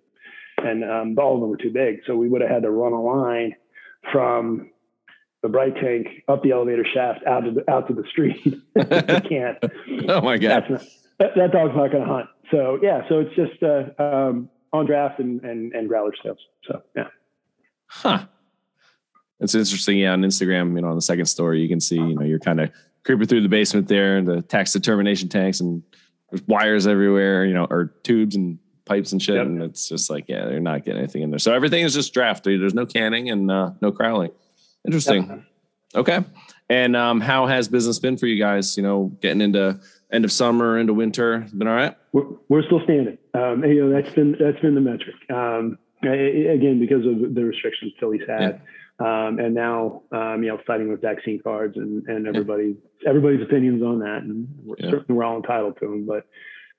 [0.58, 2.92] and um, all of them were too big so we would have had to run
[2.92, 3.54] a line
[4.12, 4.70] from
[5.42, 8.36] the bright tank up the elevator shaft out to the out to the street
[8.74, 8.84] we
[9.28, 9.58] can't
[10.08, 10.50] Oh my god.
[10.50, 10.82] that's not,
[11.20, 14.84] that, that dog's not going to hunt so yeah so it's just uh, um, on
[14.86, 17.04] draft and, and and growler sales so yeah
[17.90, 18.26] Huh.
[19.40, 19.98] It's interesting.
[19.98, 22.38] Yeah, on Instagram, you know, on the second story, you can see, you know, you're
[22.38, 22.70] kind of
[23.04, 25.82] creeping through the basement there and the tax determination tanks and
[26.30, 29.36] there's wires everywhere, you know, or tubes and pipes and shit.
[29.36, 29.46] Yep.
[29.46, 31.38] And it's just like, yeah, they're not getting anything in there.
[31.38, 32.60] So everything is just drafted.
[32.60, 34.32] There's no canning and uh, no crowling.
[34.84, 35.44] Interesting.
[35.94, 36.24] Okay.
[36.68, 38.76] And um, how has business been for you guys?
[38.76, 39.80] You know, getting into
[40.12, 41.96] end of summer, into winter, been all right?
[42.12, 43.18] we're, we're still standing.
[43.34, 45.16] Um, you know, that's been that's been the metric.
[45.30, 48.60] Um, again, because of the restrictions Philly's had,
[49.00, 53.82] um, and now um, you know fighting with vaccine cards and and everybody everybody's opinions
[53.82, 54.90] on that, and we're, Yeah.
[54.90, 56.06] certainly we're all entitled to them.
[56.06, 56.26] But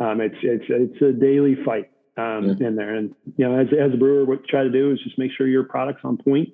[0.04, 3.94] um, it's it's it's a daily fight um, in there, and you know, as as
[3.94, 6.50] a brewer, what you try to do is just make sure your product's on point,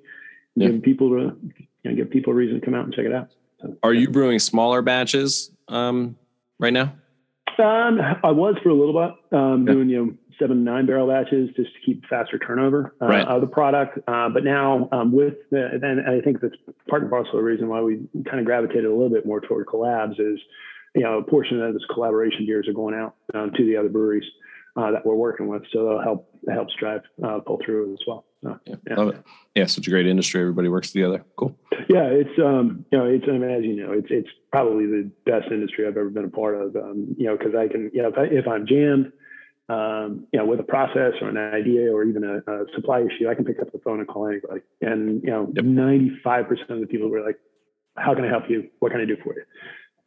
[0.54, 0.68] Yeah.
[0.68, 1.36] give people to
[1.82, 3.28] you know, give people a reason to come out and check it out.
[3.60, 6.16] So, Are you brewing smaller batches um,
[6.58, 6.94] right now?
[7.58, 9.72] Um, I was for a little bit um, Yeah.
[9.74, 13.26] doing you know seven nine barrel batches just to keep faster turnover uh, Right.
[13.26, 13.98] of the product.
[14.06, 16.54] Uh, but now um, with the, then I think that's
[16.88, 19.40] part and parcel of the reason why we kind of gravitated a little bit more
[19.40, 20.38] toward collabs is
[20.94, 23.88] you know a portion of those collaboration beers are going out um, to the other
[23.88, 24.24] breweries
[24.76, 27.98] uh, that we're working with, so that'll help it helps drive uh, pull through as
[28.06, 28.24] well.
[28.42, 28.94] So, Yeah, Yeah.
[28.96, 29.22] love it.
[29.54, 30.40] Yeah, such a great industry.
[30.42, 31.24] Everybody works together.
[31.36, 31.56] Cool.
[31.88, 35.10] yeah, it's um, you know, it's I mean, as you know, it's it's probably the
[35.24, 36.76] best industry I've ever been a part of.
[36.76, 39.12] Um, you know, because I can, you know, if, I, if I'm jammed,
[39.68, 43.28] um, you know, with a process or an idea or even a, a supply issue,
[43.28, 44.60] I can pick up the phone and call anybody.
[44.82, 47.38] And you know, 95 percent of the people were like,
[47.96, 48.68] "How can I help you?
[48.78, 49.42] What can I do for you?"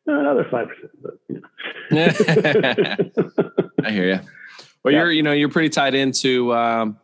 [0.05, 1.47] Another five percent, but you know.
[3.83, 4.19] I hear you.
[4.83, 5.01] Well, Yeah.
[5.01, 6.97] you're you know you're pretty tied into um,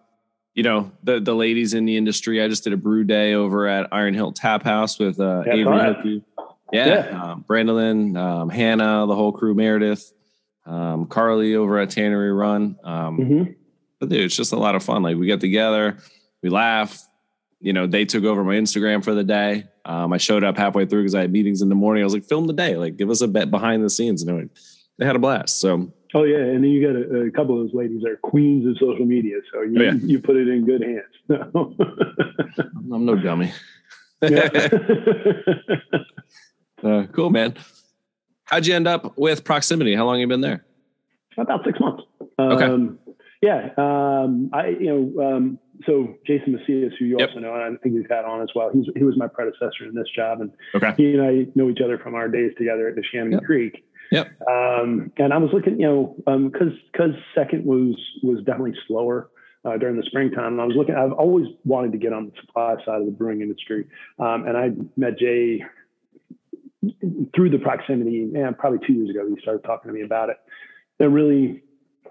[0.53, 2.41] you know the the ladies in the industry.
[2.41, 6.23] I just did a brew day over at Iron Hill Tap House with uh, Avery.
[6.73, 7.21] Yeah, Yeah.
[7.23, 10.11] Um, Brandolyn, um, Hannah, the whole crew, Meredith,
[10.65, 12.77] um, Carly over at Tannery Run.
[12.83, 13.55] Um, Mhm.
[13.99, 15.03] But dude, it's just a lot of fun.
[15.03, 15.97] Like we get together,
[16.41, 17.01] we laugh.
[17.61, 19.65] You know, they took over my Instagram for the day.
[19.85, 22.01] Um, I showed up halfway through because I had meetings in the morning.
[22.01, 24.21] I was like, film the day, like give us a bet behind the scenes.
[24.23, 24.49] And
[24.97, 25.59] they had a blast.
[25.59, 28.15] So Oh yeah, and then you got a, a couple of those ladies that are
[28.15, 29.91] queens of social media, so you, Oh, yeah.
[30.01, 31.13] you put it in good hands.
[32.93, 33.51] I'm no dummy.
[34.21, 34.49] Yeah.
[36.83, 37.55] Uh, cool, man.
[38.43, 39.95] How'd you end up with proximity?
[39.95, 40.63] How long you been there?
[41.37, 42.03] About six months.
[42.39, 42.65] Okay.
[42.65, 42.99] Um,
[43.41, 43.69] yeah.
[43.77, 47.29] Um, I, you know, um, so Jason Macias, who you Yep.
[47.29, 48.69] also know, and I think you've had on as well.
[48.71, 50.93] He's, he was my predecessor in this job, and Okay.
[50.95, 53.43] he and I know each other from our days together at the Chamonix Yep.
[53.45, 53.83] Creek.
[54.15, 54.41] Yep.
[54.49, 59.29] Um, and I was looking, you know, um, cause, cause second was, was definitely slower,
[59.65, 60.53] uh, during the springtime.
[60.53, 63.11] And I was looking, I've always wanted to get on the supply side of the
[63.11, 63.85] brewing industry.
[64.19, 65.63] Um, and I met Jay
[67.35, 70.37] through the proximity, and probably two years ago, he started talking to me about it.
[70.99, 71.63] That really,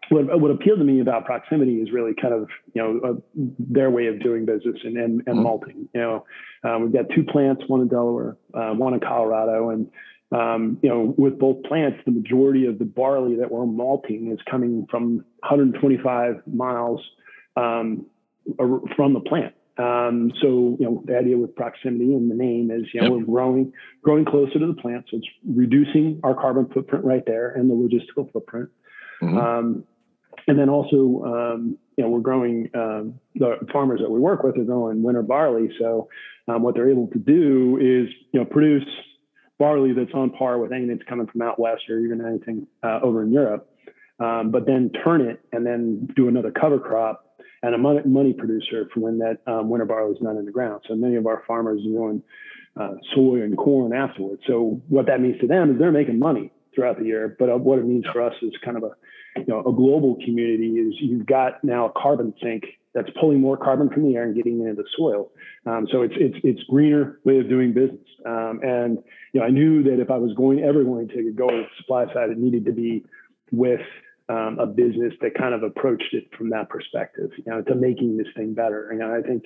[0.09, 3.13] what, what appealed to me about proximity is really kind of, you know, uh,
[3.59, 5.43] their way of doing business and, and, and Mhm.
[5.43, 5.89] malting.
[5.95, 6.25] You know,
[6.65, 9.89] um, we've got two plants, one in Delaware, uh, one in Colorado, and
[10.35, 14.39] um, you know, with both plants, the majority of the barley that we're malting is
[14.51, 17.01] coming from 125 miles
[17.57, 18.07] um,
[18.97, 19.55] from the plant.
[19.77, 23.27] Um, so, you know, the idea with proximity and the name is, you know, Yep.
[23.27, 25.07] we're growing, growing closer to the plant.
[25.11, 28.69] So it's reducing our carbon footprint right there and the logistical footprint.
[29.23, 29.37] Mhm.
[29.37, 29.85] Um,
[30.47, 34.59] and then also, um, you know, we're growing, um, the farmers that we work with
[34.59, 35.71] are growing winter barley.
[35.79, 36.09] So
[36.49, 38.87] um, what they're able to do is, you know, produce
[39.59, 43.01] barley that's on par with anything that's coming from out west or even anything uh,
[43.03, 43.71] over in Europe,
[44.19, 48.33] um, but then turn it and then do another cover crop and a money, money
[48.33, 50.83] producer for when that um, winter barley is not in the ground.
[50.89, 52.23] So many of our farmers are doing
[52.77, 54.43] uh, soy and corn afterwards.
[54.47, 57.37] So what that means to them is they're making money throughout the year.
[57.39, 58.91] But uh, what it means for us is kind of a
[59.37, 63.57] you know a global community is you've got now a carbon sink that's pulling more
[63.57, 65.31] carbon from the air and getting it into the soil.
[65.67, 68.07] Um, so it's it's it's greener way of doing business.
[68.25, 68.99] Um, and
[69.33, 71.67] you know I knew that if I was going ever going to go to the
[71.79, 73.05] supply side, it needed to be
[73.51, 73.81] with
[74.29, 78.17] um, a business that kind of approached it from that perspective, you know, to making
[78.17, 78.91] this thing better.
[78.91, 79.45] And I think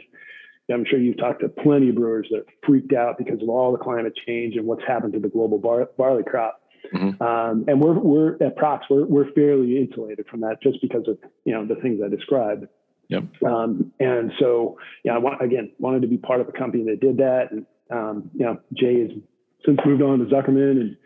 [0.72, 3.78] I'm sure you've talked to plenty of brewers that freaked out because of all the
[3.78, 6.60] climate change and what's happened to the global bar- barley crop.
[6.92, 7.20] Mhm.
[7.20, 11.18] Um, and we're we're at Prox we're we're fairly insulated from that just because of
[11.44, 12.66] you know the things I described.
[13.08, 13.24] Yep.
[13.44, 17.00] Um, and so yeah, I want again wanted to be part of a company that
[17.00, 17.50] did that.
[17.50, 19.10] And um, you know, Jay has
[19.64, 20.96] since moved on to Zuckerman and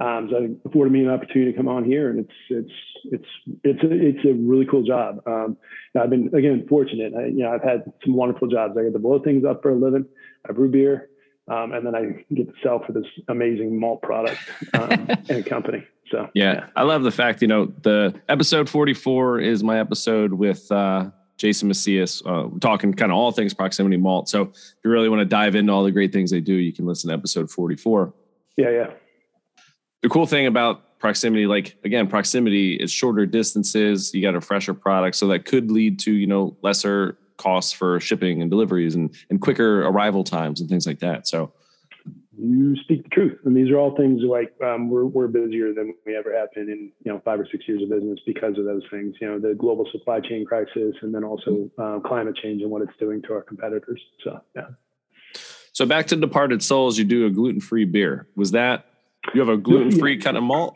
[0.00, 2.72] um, so afforded me an opportunity to come on here, and it's it's
[3.12, 3.28] it's
[3.62, 5.20] it's a, it's a really cool job.
[5.26, 5.58] Um,
[5.94, 7.12] I've been again fortunate.
[7.14, 8.78] I, you know, I've had some wonderful jobs.
[8.78, 10.06] I get to blow things up for a living.
[10.48, 11.10] I brew beer,
[11.48, 14.38] um, and then I get to sell for this amazing malt product
[14.72, 15.84] um, and company.
[16.10, 20.72] So Yeah, I love the fact, you know, the episode 44 is my episode with
[20.72, 24.28] uh, Jason Macias, uh, talking kind of all things proximity malt.
[24.28, 26.70] So if you really want to dive into all the great things they do, you
[26.70, 28.12] can listen to episode 44.
[28.58, 28.90] yeah, yeah,
[30.02, 34.74] The cool thing about proximity, like again, proximity is shorter distances, you got a fresher
[34.74, 35.16] product.
[35.16, 39.40] So that could lead to, you know, lesser costs for shipping and deliveries and, and
[39.40, 41.26] quicker arrival times and things like that.
[41.26, 41.54] So
[42.42, 45.94] you speak the truth, and these are all things like um, we're we're busier than
[46.06, 48.64] we ever have been in you know five or six years of business because of
[48.64, 49.14] those things.
[49.20, 52.82] You know, the global supply chain crisis, and then also uh, climate change and what
[52.82, 54.00] it's doing to our competitors.
[54.24, 54.68] So yeah.
[55.72, 58.26] so back to Departed Soles, you do a gluten-free beer.
[58.36, 58.86] Was that
[59.34, 60.74] you have a gluten-free kind of malt?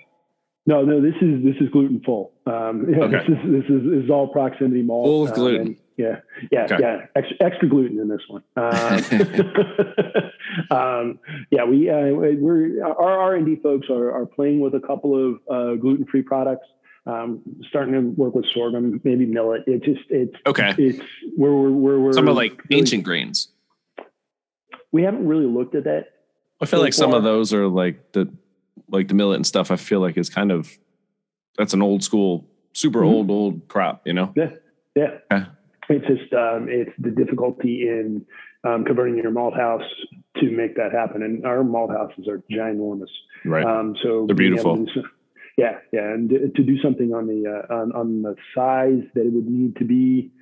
[0.66, 2.32] No, no, this is this is gluten full.
[2.46, 3.18] Um, yeah, Okay.
[3.18, 5.06] this is this is, this is all proximity malt.
[5.06, 5.66] Full of um, gluten.
[5.66, 6.76] and yeah, yeah, Okay.
[6.80, 7.06] yeah.
[7.16, 8.42] Extra, extra gluten in this one.
[8.56, 8.70] Um,
[10.70, 11.18] um,
[11.50, 15.14] yeah, we uh, we're our R and D folks are are playing with a couple
[15.14, 16.66] of uh, gluten free products.
[17.06, 19.64] Um, starting to work with sorghum, maybe millet.
[19.66, 20.74] It just it's Okay.
[20.78, 20.98] it's
[21.36, 23.48] we're we're we're, we're Some of like really- ancient grains.
[24.90, 26.06] We haven't really looked at that.
[26.60, 28.32] I feel so like some of those are like the
[28.88, 29.70] like the millet and stuff.
[29.70, 30.70] I feel like is kind of
[31.58, 33.06] that's an old school, super Mhm.
[33.06, 34.06] old old crop.
[34.06, 34.32] You know.
[34.34, 34.50] Yeah,
[34.94, 35.18] yeah.
[35.30, 35.44] Okay.
[35.88, 38.24] It's just um, it's the difficulty in
[38.64, 39.82] um, converting your malt house
[40.38, 43.10] to make that happen, and our malt houses are ginormous.
[43.44, 43.64] Right.
[43.64, 44.86] Um, so They're beautiful.
[44.86, 45.02] to
[45.56, 49.32] yeah, yeah, and to do something on the uh, on, on the size that it
[49.32, 50.32] would need to be,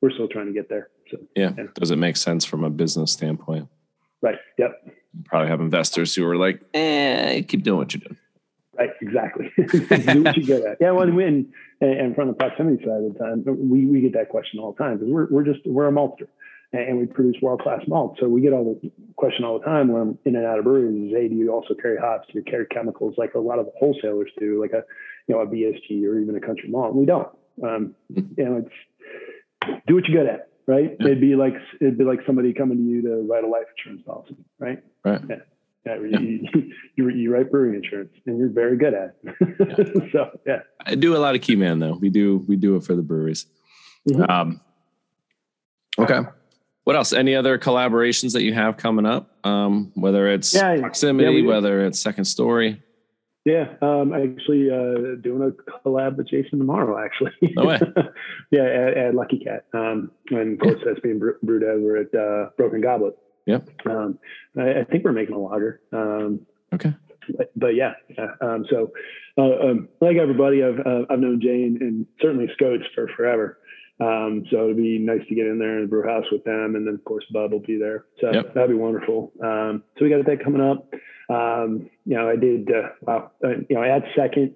[0.00, 0.88] we're still trying to get there.
[1.10, 1.52] So yeah.
[1.58, 1.64] yeah.
[1.74, 3.68] Does it make sense from a business standpoint?
[4.20, 4.82] right, yep,
[5.26, 8.16] Probably have investors who are like, eh, keep doing what you're doing.
[8.78, 9.50] Right, exactly.
[9.56, 10.78] do what you good at.
[10.80, 11.46] Yeah, well, and,
[11.80, 14.82] and from the proximity side of the time, we we get that question all the
[14.82, 16.28] time because we're we're just we're a maltster.
[16.72, 18.18] and we produce world class malt.
[18.20, 20.64] So we get all the question all the time when I'm in and out of
[20.64, 22.28] breweries is, hey, do you also carry hops?
[22.32, 24.84] Do you carry chemicals like a lot of the wholesalers do, like a
[25.26, 26.94] you know a BSG or even a country malt?
[26.94, 27.28] We don't.
[27.62, 30.96] Um, you know, it's do what you're good at, right?
[31.00, 34.02] It'd be like it'd be like somebody coming to you to write a life insurance
[34.06, 34.82] policy, right?
[35.04, 35.20] Right.
[35.28, 35.36] Yeah.
[35.88, 36.48] Yeah, you,
[36.96, 40.08] you, you write brewing insurance, and you're very good at it.
[40.12, 41.96] so yeah, I do a lot of key man though.
[42.00, 43.46] We do we do it for the breweries.
[44.08, 44.28] Mhm.
[44.28, 44.60] Um,
[45.98, 46.20] okay.
[46.84, 47.12] What else?
[47.12, 49.36] Any other collaborations that you have coming up?
[49.44, 51.48] Um, whether it's Yeah, yeah, proximity, do.
[51.48, 52.82] whether it's second story.
[53.44, 57.02] Yeah, um, actually uh, doing a collab with Jason tomorrow.
[57.02, 57.78] Actually, No way.
[58.50, 62.50] yeah, at, at Lucky Cat, um, and of course that's being brewed over at uh,
[62.56, 63.14] Broken Goblet.
[63.48, 63.68] Yep.
[63.86, 64.18] Um,
[64.56, 65.80] I, I think we're making a lager.
[65.92, 66.40] Um,
[66.72, 66.92] Okay.
[67.36, 68.28] but, but yeah, yeah.
[68.42, 68.92] Um, so
[69.38, 73.58] uh, um, like everybody, I've uh, I've known Jane and certainly Scotes for forever.
[74.00, 76.76] Um, so it'd be nice to get in there in the brew house with them,
[76.76, 78.04] and then of course Bub will be there.
[78.20, 78.54] So Yep.
[78.54, 79.32] that'd be wonderful.
[79.42, 80.92] Um, so we got that coming up.
[81.30, 83.30] Um, you know, I did uh, wow.
[83.42, 84.54] Uh, you know, at second,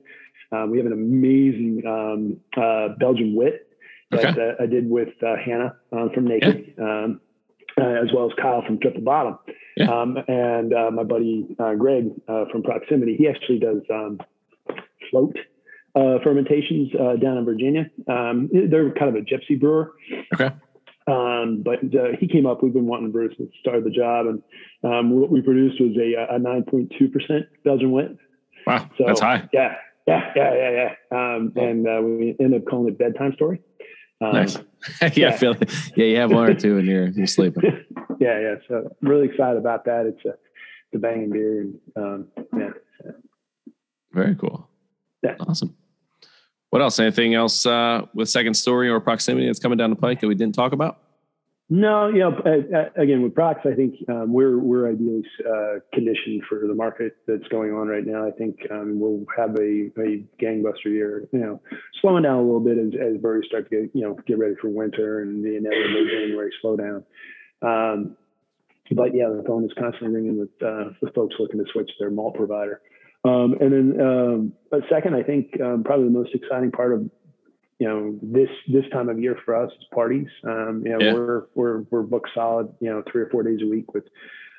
[0.53, 3.69] um, we have an amazing um, uh, Belgian wit
[4.11, 6.75] that uh, I did with uh, Hannah from Naked.
[6.79, 7.21] Um,
[7.81, 9.39] uh, as well as Kyle from Triple Bottom,
[9.77, 9.91] Yeah.
[9.91, 13.17] um, and uh, my buddy uh, Greg uh, from Proximity.
[13.17, 14.19] He actually does um,
[15.11, 15.37] float
[15.95, 17.91] uh, fermentations uh, down in Virginia.
[18.09, 19.93] Um, they're kind of a gypsy brewer.
[20.35, 20.51] Okay.
[21.07, 22.63] Um, but uh, he came up.
[22.63, 24.43] We've been wanting to brew since the start of the job, and
[24.85, 28.17] um, what we produced was a, a 9.2 percent Belgian wit.
[28.67, 28.89] Wow.
[28.97, 29.49] So That's high.
[29.53, 29.75] Yeah,
[30.07, 30.95] yeah, yeah, yeah, yeah.
[31.11, 33.61] Um, and uh, we ended up calling it bedtime story.
[34.23, 34.57] Um, Nice.
[35.03, 35.37] yeah, yeah.
[35.37, 35.57] Feel
[35.97, 37.63] yeah, you have one or two and you're you're sleeping.
[38.21, 38.55] yeah, yeah.
[38.69, 40.07] So I'm really excited about that.
[40.07, 40.35] It's a
[40.93, 42.71] the banging beer, and um, yeah.
[44.13, 44.69] Very cool.
[45.23, 45.37] Yeah.
[45.41, 45.75] Awesome.
[46.71, 46.99] What else?
[47.01, 50.35] Anything else uh, with second story or proximity that's coming down the pike that we
[50.35, 50.99] didn't talk about?
[51.75, 52.37] No, you know,
[52.97, 57.49] again with Prox, I think um, we're we're ideally uh, conditioned for the market that's
[57.49, 58.29] going on right now.
[58.29, 61.27] I think um, we'll have a, a gangbuster year.
[61.33, 61.63] You know,
[62.03, 64.55] slowing down a little bit as, as breweries start to get you know get ready
[64.61, 67.05] for winter and the inevitable January slowdown.
[67.63, 68.19] Um,
[68.91, 72.11] but yeah, the phone is constantly ringing with uh, with folks looking to switch their
[72.11, 72.83] malt provider.
[73.25, 77.11] Um, and then, um, but second, I think um, probably the most exciting part of
[77.83, 80.29] you know this this time of year for us is parties.
[80.45, 81.15] Um, you know, Yeah.
[81.15, 82.69] we're we're we're booked solid.
[82.81, 84.05] You know, three or four days a week with.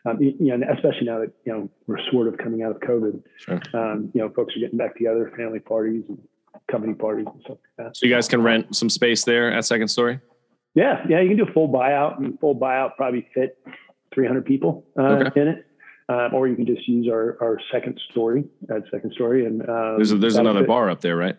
[0.05, 3.23] Um, you know, especially now that you know we're sort of coming out of COVID,
[3.37, 3.61] Sure.
[3.73, 6.17] um, you know, folks are getting back together, family parties and
[6.69, 7.95] company parties and stuff like that.
[7.95, 10.19] So you guys can rent some space there at second story?
[10.75, 13.57] Yeah, yeah, you can do a full buyout, and full buyout probably fit
[14.13, 15.41] 300 people uh, Okay.
[15.41, 15.65] in it,
[16.09, 19.95] uh, or you can just use our, our second story at second story, and um,
[19.95, 21.37] There's a, there's another fit- bar up there, right?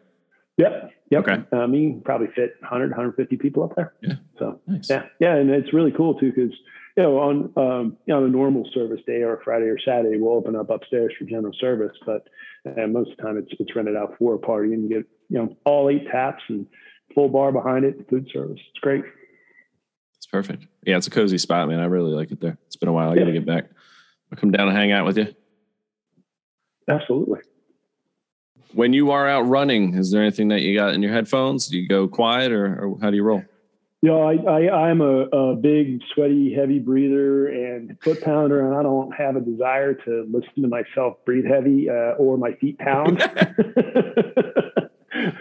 [0.57, 1.29] Yep, yep.
[1.29, 1.43] Okay.
[1.53, 3.95] Um, you can probably fit 100, 150 people up there.
[4.03, 4.15] Yeah.
[4.39, 4.89] So Nice.
[4.89, 6.53] yeah, yeah, and it's really cool too because
[6.97, 10.17] you know on um, you know on a normal service day or Friday or Saturday
[10.19, 12.29] we'll open up upstairs for general service, but
[12.67, 15.07] uh, most of the time it's it's rented out for a party and you get
[15.29, 16.67] you know all eight taps and
[17.15, 18.61] full bar behind it, food service.
[18.71, 19.05] It's great.
[20.17, 20.67] It's perfect.
[20.87, 21.81] Yeah, it's a cozy spot, man.
[21.81, 22.59] I really like it there.
[22.67, 23.11] It's been a while.
[23.11, 23.65] I got to get back.
[24.33, 25.35] I'll come down and hang out with you.
[26.89, 27.41] Absolutely.
[28.75, 31.69] When you are out running, is there anything that you got in your headphones?
[31.69, 33.45] Do you go quiet or, or how do you roll?
[34.03, 38.77] You know, I, I, I'm a, a big, sweaty, heavy breather and foot pounder, and
[38.77, 42.79] I don't have a desire to listen to myself breathe heavy uh, or my feet
[42.79, 43.23] pound.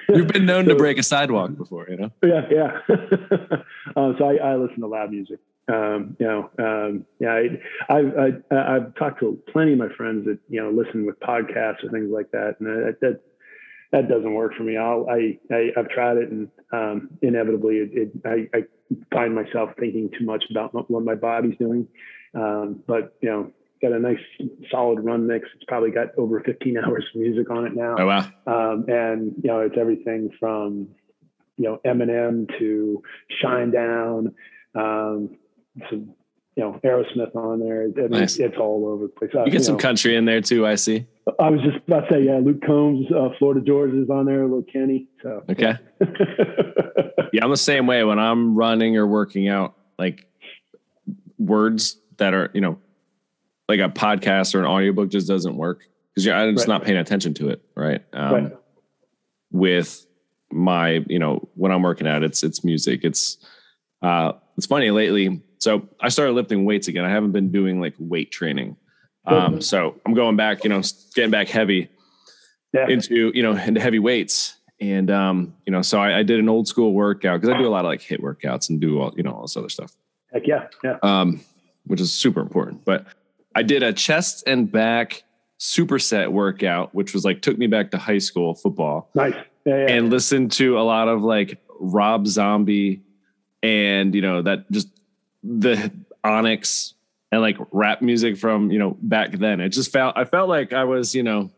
[0.07, 2.11] You've been known to break a sidewalk before, you know?
[2.23, 2.77] Yeah, yeah.
[3.97, 5.39] um, so I, I listen to loud music.
[5.71, 7.39] Um, you know, um, yeah,
[7.89, 11.19] I, I've, I, I've talked to plenty of my friends that you know listen with
[11.21, 13.21] podcasts or things like that, and that that,
[13.93, 14.75] that doesn't work for me.
[14.75, 18.63] I'll, I, I I've tried it, and um, inevitably, it, it I, I
[19.13, 21.87] find myself thinking too much about what- what my body's doing.
[22.35, 23.51] Um, but you know,
[23.81, 24.19] got a nice
[24.69, 25.47] solid run mix.
[25.55, 28.19] It's probably got over 15 hours of music on it now Oh, wow.
[28.47, 30.89] um, and you know it's everything from
[31.57, 33.01] you know Eminem to
[33.41, 34.33] Shinedown,
[34.75, 35.37] um,
[35.89, 36.13] some
[36.55, 37.83] you know Aerosmith on there.
[37.83, 38.37] I mean, Nice.
[38.37, 39.31] It's all over the place.
[39.33, 41.05] You get some know, country in there too, I see.
[41.39, 44.41] I was just about to say, yeah, Luke Combs, uh, Florida Georgia is on there,
[44.41, 45.07] a little Kenny.
[45.21, 45.73] So Okay.
[47.33, 50.27] Yeah, I'm the same way when I'm running or working out, like
[51.39, 52.77] words that are, you know,
[53.67, 55.81] like a podcast or an audiobook just doesn't work
[56.13, 56.75] because I'm just Right.
[56.75, 57.63] not paying attention to it.
[57.75, 58.03] Right.
[58.13, 58.51] Um, right.
[59.51, 60.05] With
[60.51, 62.99] my, you know, when I'm working out, it's, it's music.
[63.03, 63.37] It's,
[64.03, 65.41] uh, it's funny lately.
[65.59, 67.05] So I started lifting weights again.
[67.05, 68.75] I haven't been doing like weight training.
[69.25, 69.63] Um, Mhm.
[69.63, 70.81] so I'm going back, you know,
[71.15, 71.89] getting back heavy
[72.73, 72.87] yeah.
[72.89, 76.49] into you know into heavy weights and um you know so I, I did an
[76.49, 79.13] old school workout because i do a lot of like HIIT workouts and do all
[79.15, 79.93] you know all this other stuff
[80.33, 80.97] Heck yeah, yeah.
[81.03, 81.39] um,
[81.85, 82.83] which is super important.
[82.83, 83.05] But
[83.55, 85.21] I did a chest and back
[85.59, 89.35] superset workout, which was like took me back to high school football, Nice.
[89.65, 89.93] Yeah, yeah.
[89.93, 93.03] and listened to a lot of like Rob Zombie
[93.63, 94.89] and you know that just
[95.41, 95.91] the
[96.23, 96.93] Onyx
[97.31, 99.59] and like rap music from you know back then.
[99.61, 101.49] It just felt I felt like I was you know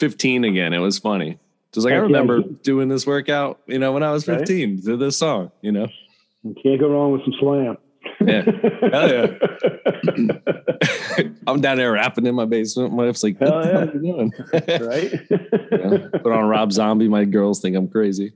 [0.00, 0.72] 15 again.
[0.72, 1.38] It was funny.
[1.72, 4.38] Just like I remember doing this workout, you know, when I was Right.
[4.38, 5.88] 15 to this song, you know.
[6.42, 7.76] You can't go wrong with some slam.
[8.24, 8.42] Yeah.
[8.90, 9.26] Hell yeah.
[11.46, 12.94] I'm down there rapping in my basement.
[12.94, 13.72] My wife's like, "What Hell the yeah.
[13.72, 14.32] hell are you doing?"
[14.86, 15.12] right?
[15.72, 17.08] You know, Put on Rob Zombie.
[17.08, 18.32] My girls think I'm crazy.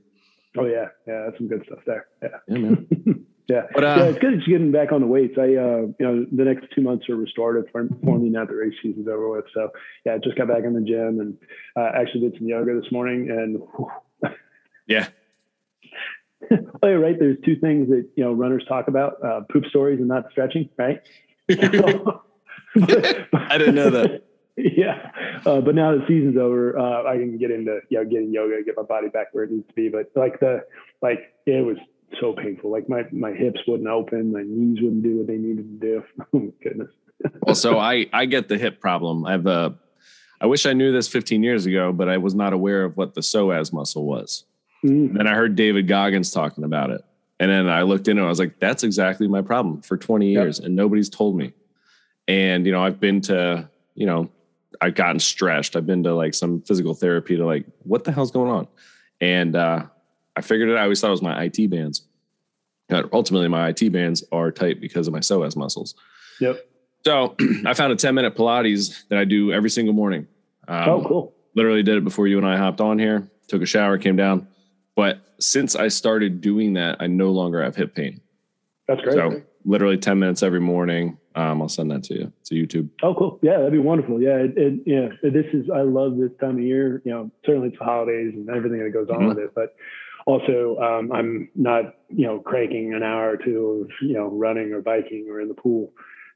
[0.57, 1.23] Oh yeah, yeah.
[1.25, 2.07] That's some good stuff there.
[2.21, 2.29] Yeah.
[2.47, 3.25] Yeah, man.
[3.49, 5.33] Yeah, But, uh, yeah, it's good that you're getting back on the weights.
[5.37, 8.49] I, uh, you know, the next two months are restorative for, for me now that
[8.49, 9.43] the race season's over with.
[9.53, 9.71] So,
[10.05, 11.37] yeah, I just got back in the gym and
[11.75, 13.29] uh, actually did some yoga this morning.
[13.29, 13.91] And whew.
[14.87, 15.09] Yeah.
[16.51, 17.19] oh, yeah, right.
[17.19, 20.69] There's two things that you know runners talk about: uh, poop stories and not stretching.
[20.77, 21.01] Right.
[21.49, 21.57] I
[23.57, 24.23] didn't know that.
[24.57, 25.11] yeah,
[25.45, 28.61] uh, but now the season's over, uh, I can get into you know getting yoga,
[28.63, 29.89] get my body back where it needs to be.
[29.89, 30.65] But like the
[31.01, 31.77] like it was
[32.19, 32.69] so painful.
[32.69, 36.03] Like my my hips wouldn't open, my knees wouldn't do what they needed to do.
[36.33, 36.89] Oh my goodness.
[37.43, 39.25] Well, so I I get the hip problem.
[39.25, 39.71] I've uh,
[40.41, 43.13] I wish I knew this 15 years ago, but I was not aware of what
[43.13, 44.43] the psoas muscle was.
[44.83, 45.15] Mm.
[45.15, 47.01] Then I heard David Goggins talking about it,
[47.39, 48.25] and then I looked into it.
[48.25, 50.43] I was like, that's exactly my problem for 20 Yep.
[50.43, 51.53] years, and nobody's told me.
[52.27, 54.29] And you know, I've been to you know,
[54.79, 55.75] I've gotten stretched.
[55.75, 58.67] I've been to like some physical therapy to like, what the hell's going on?
[59.19, 59.83] And uh,
[60.35, 60.73] I figured it.
[60.73, 60.79] out.
[60.79, 62.03] I always thought it was my IT bands.
[62.87, 65.95] But ultimately, my IT bands are tight because of my psoas muscles.
[66.39, 66.65] Yep.
[67.05, 70.27] So I found a 10 minute Pilates that I do every single morning.
[70.67, 71.33] Um, oh, cool.
[71.55, 74.47] Literally did it before you and I hopped on here, took a shower, came down.
[74.95, 78.21] But since I started doing that, I no longer have hip pain.
[78.87, 79.15] That's great.
[79.15, 81.17] So literally 10 minutes every morning.
[81.35, 82.89] Um, I'll send that to you to YouTube.
[83.03, 83.39] Oh, cool.
[83.41, 84.21] Yeah, that'd be wonderful.
[84.21, 85.07] Yeah, it, it, yeah.
[85.29, 87.01] This is I love this time of year.
[87.05, 89.27] You know, certainly it's the holidays and everything that goes on Mhm.
[89.29, 89.75] with it, but
[90.25, 94.73] also um, I'm not you know cranking an hour or two of you know running
[94.73, 95.91] or biking or in the pool.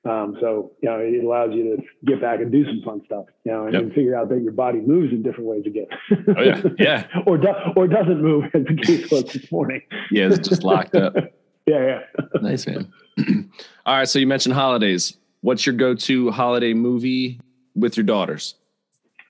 [0.06, 3.26] Um, so you know, it allows you to get back and do some fun stuff.
[3.43, 3.93] You know, and, Yep.
[3.96, 5.88] figure out that your body moves in different ways again.
[6.38, 6.62] Oh, yeah.
[6.78, 7.08] Yeah.
[7.26, 9.82] or do, or doesn't move as the case was this morning.
[10.12, 10.28] Yeah.
[10.32, 11.16] It's just locked up.
[11.66, 12.22] Yeah, yeah.
[12.41, 12.91] Nice, man.
[13.86, 14.07] All right.
[14.07, 15.18] So you mentioned holidays.
[15.41, 17.39] What's your go to holiday movie
[17.76, 18.55] with your daughters?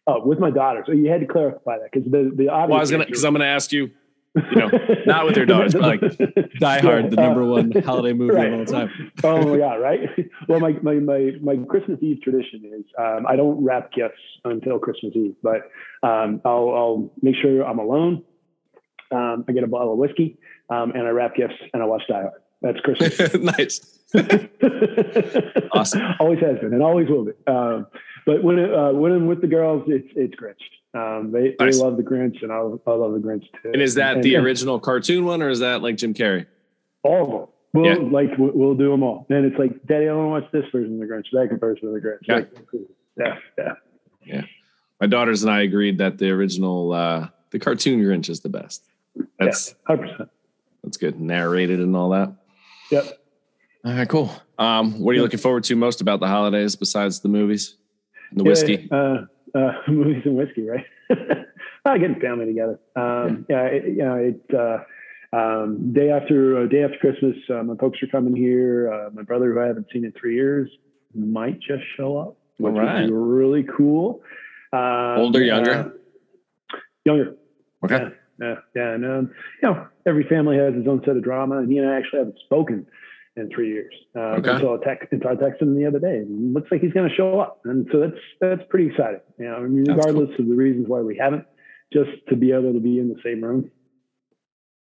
[0.07, 0.83] Oh, with my daughter.
[0.85, 2.69] So you had to clarify that because the the obvious.
[2.69, 3.89] Well, I was going to, because I'm to ask you,
[4.35, 4.69] you know,
[5.05, 6.01] not with your daughters, but like
[6.59, 8.53] Die Hard, the number one holiday movie right.
[8.53, 9.11] of all time.
[9.23, 10.09] oh my god, right?
[10.47, 14.77] Well, my my my my Christmas Eve tradition is um, I don't wrap gifts until
[14.77, 15.71] Christmas Eve, but
[16.03, 18.23] um, I'll I'll make sure I'm alone.
[19.11, 20.37] Um, I get a bottle of whiskey
[20.69, 22.41] um, and I wrap gifts and I watch Die Hard.
[22.61, 23.33] That's Christmas.
[23.39, 23.91] nice.
[25.71, 26.01] Awesome.
[26.19, 27.31] always has been and always will be.
[27.47, 27.87] Um,
[28.25, 30.55] but when it, uh, when I'm with the girls, it's it's Grinch.
[30.93, 31.77] Um, they Nice.
[31.77, 33.71] they love the Grinch and I, I love the Grinch too.
[33.73, 36.45] And is that the and- original cartoon one or is that like Jim Carrey?
[37.03, 37.47] All of them.
[37.73, 38.09] We'll, Yeah.
[38.09, 39.25] like we'll, do them all.
[39.29, 41.89] And it's like, Daddy, I want to watch this version of the Grinch, that version
[41.89, 42.19] of the Grinch.
[42.21, 42.35] Yeah.
[42.35, 43.73] Like, yeah,
[44.25, 44.41] yeah.
[45.01, 48.85] My daughters and I agreed that the original, uh, the cartoon Grinch is the best.
[49.39, 50.29] That's Hundred percent.
[50.85, 52.33] That's good, narrated and all that.
[52.91, 53.05] Yep.
[53.83, 54.31] All right, cool.
[54.57, 57.75] Um, what are you looking forward to most about the holidays besides the movies,
[58.29, 58.87] and the Yeah, whiskey?
[58.91, 59.25] Uh,
[59.57, 60.85] uh, movies and whiskey, right?
[61.85, 62.79] uh, getting family together.
[62.95, 64.77] Um, yeah, it, you know, it, uh,
[65.35, 68.91] um, day after uh, day after Christmas, uh, my folks are coming here.
[68.91, 70.69] Uh, my brother, who I haven't seen in three years,
[71.13, 73.01] might just show up, which right.
[73.01, 74.21] would be really cool.
[74.71, 75.93] Um, Older, younger?
[76.73, 77.35] uh, younger.
[77.83, 77.97] Okay.
[77.97, 78.09] Yeah,
[78.39, 78.93] yeah, yeah.
[78.93, 79.31] And um,
[79.61, 82.19] you know, every family has its own set of drama, and he and I actually
[82.19, 82.85] haven't spoken
[83.37, 83.93] in three years.
[84.15, 84.59] Uh, Okay.
[84.61, 86.17] So I text, I texted him the other day.
[86.17, 89.19] And looks like he's going to show up, and so that's that's pretty exciting.
[89.37, 91.45] You know, I mean, regardless of the reasons why we haven't,
[91.93, 93.69] just to be able to be in the same room,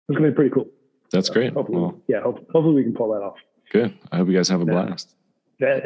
[0.08, 0.66] it's going to be pretty cool.
[1.12, 1.52] That's So great.
[1.52, 3.36] Hopefully, Well, yeah, hope, hopefully we can pull that off.
[3.72, 3.92] good.
[4.12, 4.84] I hope you guys have a Yeah.
[4.84, 5.14] blast.
[5.60, 5.80] Yeah,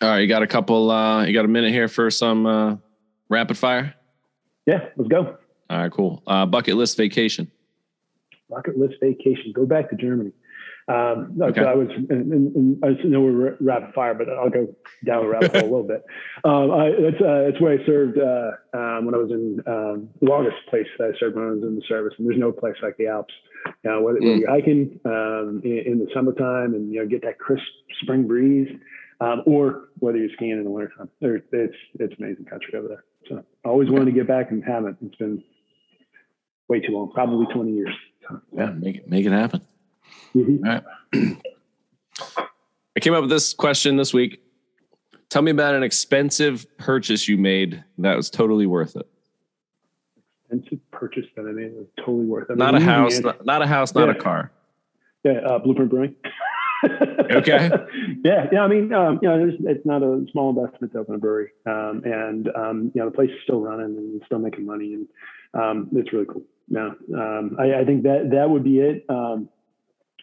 [0.00, 0.90] All right, you got a couple.
[0.90, 2.76] Uh, you got a minute here for some uh,
[3.28, 3.94] rapid fire.
[4.66, 5.36] yeah, let's go.
[5.70, 6.22] All right, cool.
[6.26, 7.50] Uh, bucket list vacation.
[8.48, 9.52] bucket list vacation.
[9.54, 10.32] Go back to Germany.
[10.88, 11.60] Um, no, Okay.
[11.60, 15.22] I was, and, and, and I know we're ra- rapid fire, but I'll go down
[15.24, 16.02] the rabbit hole a little bit.
[16.44, 20.08] Um, I, that's uh, that's where I served uh, um, when I was in um,
[20.22, 22.14] the longest place that I served when I was in the service.
[22.16, 23.34] And there's no place like the Alps.
[23.84, 24.40] You know, whether, whether Mm.
[24.40, 27.64] you're hiking um, in, in the summertime and you know get that crisp
[28.00, 28.68] spring breeze,
[29.20, 31.10] um, or whether you're skiing in the wintertime.
[31.20, 33.04] It's it's amazing country over there.
[33.28, 34.96] So I always wanted to get back and haven't.
[35.04, 35.42] It's been
[36.68, 37.94] way too long, probably 20 years.
[38.56, 39.62] Yeah, make it make it happen.
[40.34, 40.58] Mhm.
[40.66, 40.82] All
[41.14, 41.36] right.
[42.96, 44.42] I came up with this question this week.
[45.30, 49.06] Tell me about an expensive purchase you made that was totally worth it.
[50.50, 52.54] Expensive purchase that I made was totally worth it.
[52.54, 54.50] I Not a house, yeah, not, not a house, not a car.
[55.24, 56.14] Yeah, uh, Blueprint Brewing.
[57.30, 57.68] Okay.
[58.24, 58.60] yeah, yeah.
[58.62, 61.50] I mean, um, you know, there's, it's not a small investment to open a brewery,
[61.66, 65.08] um, and um, you know, the place is still running and still making money, and
[65.54, 66.42] um, it's really cool.
[66.70, 69.04] Yeah, um, I, I think that that would be it.
[69.08, 69.48] Um,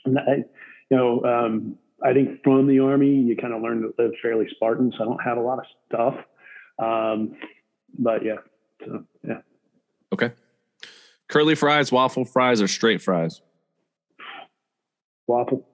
[0.05, 0.43] I,
[0.91, 4.47] you know, um, I think from the army, you kind of learn to live fairly
[4.51, 4.91] Spartan.
[4.97, 6.15] So I don't have a lot of stuff,
[6.77, 7.35] um,
[7.97, 8.35] but yeah.
[8.85, 9.39] So yeah,
[10.13, 10.31] Okay.
[11.27, 13.41] Curly fries, waffle fries, or straight fries?
[15.27, 15.67] waffle.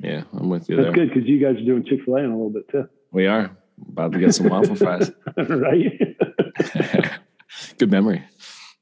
[0.00, 1.06] Yeah, I'm with you That's there.
[1.06, 3.26] good because you guys are doing Chick Fil A in a little bit too, We
[3.26, 3.56] are
[3.88, 5.10] about to get some waffle fries.
[5.36, 6.16] right?
[7.78, 8.22] Good memory.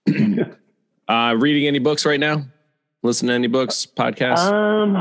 [1.08, 2.44] uh, reading any books right now?
[3.02, 4.50] Listen to any books, podcasts?
[4.50, 4.96] Um,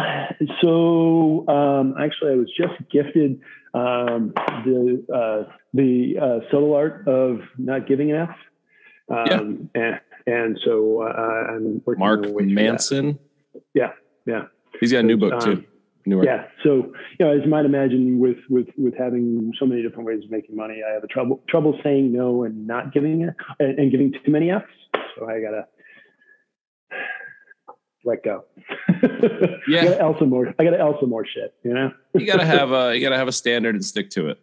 [0.62, 3.39] so um, actually, I was just gifted
[3.74, 4.34] um,
[4.64, 8.36] the uh, the uh, subtle art of not giving an F.
[9.10, 12.51] Um, and, and so uh, I'm working Mark my way that.
[12.51, 13.20] Manson.
[13.74, 13.91] Yeah,
[14.26, 14.43] yeah.
[14.80, 15.64] He's got a new book Um, too.
[16.08, 16.24] Newer.
[16.24, 16.45] Yeah.
[16.64, 20.24] So, you know, as you might imagine, with with with having so many different ways
[20.24, 23.80] of making money, I have a trouble trouble saying no and not giving it and,
[23.80, 24.66] and giving too many Fs.
[25.18, 25.66] So I gotta
[28.06, 28.45] let go.
[29.68, 29.80] Yeah.
[29.82, 30.53] I gotta L more.
[30.60, 31.53] I gotta L some more shit.
[31.64, 31.91] You know.
[32.14, 34.39] You gotta have a you gotta have a standard and stick to it.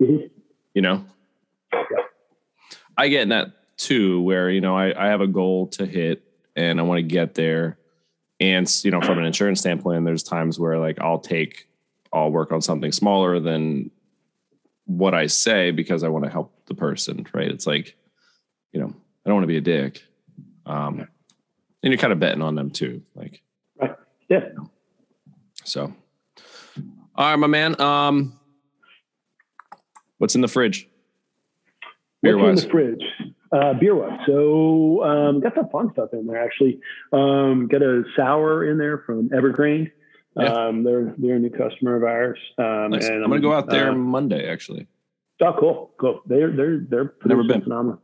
[0.00, 0.30] Mhm.
[0.74, 1.04] You know?
[2.96, 6.22] I get in that too, where you know, I, I have a goal to hit
[6.56, 7.78] and I want to get there.
[8.38, 11.66] And you know, from an insurance standpoint, there's times where like I'll take
[12.12, 13.90] I'll work on something smaller than
[14.84, 17.50] what I say because I want to help the person, right?
[17.50, 17.96] It's like,
[18.72, 18.88] you know,
[19.24, 20.02] I don't want to be a dick.
[20.66, 21.08] Um
[21.82, 23.02] and you're kind of betting on them too.
[23.14, 23.42] Like
[23.80, 23.94] right.
[24.28, 24.48] Yeah.
[25.64, 25.92] so,
[27.14, 27.80] all right, my man.
[27.80, 28.38] Um,
[30.18, 30.88] what's in the fridge?
[32.22, 33.34] Beer What's in wise, the fridge?
[33.52, 34.20] Uh, beer wise.
[34.26, 36.80] So um, got some fun stuff in there actually.
[37.12, 39.90] Um, got a sour in there from Evergreen.
[40.36, 40.44] Yeah.
[40.66, 42.38] Um, they're they're a new customer of ours.
[42.58, 43.06] Um, nice.
[43.08, 44.48] and I'm gonna go out there uh, Monday.
[44.48, 44.86] Actually,
[45.42, 46.20] oh, cool, cool.
[46.26, 47.62] They're they're they're Never been.
[47.62, 48.00] phenomenal.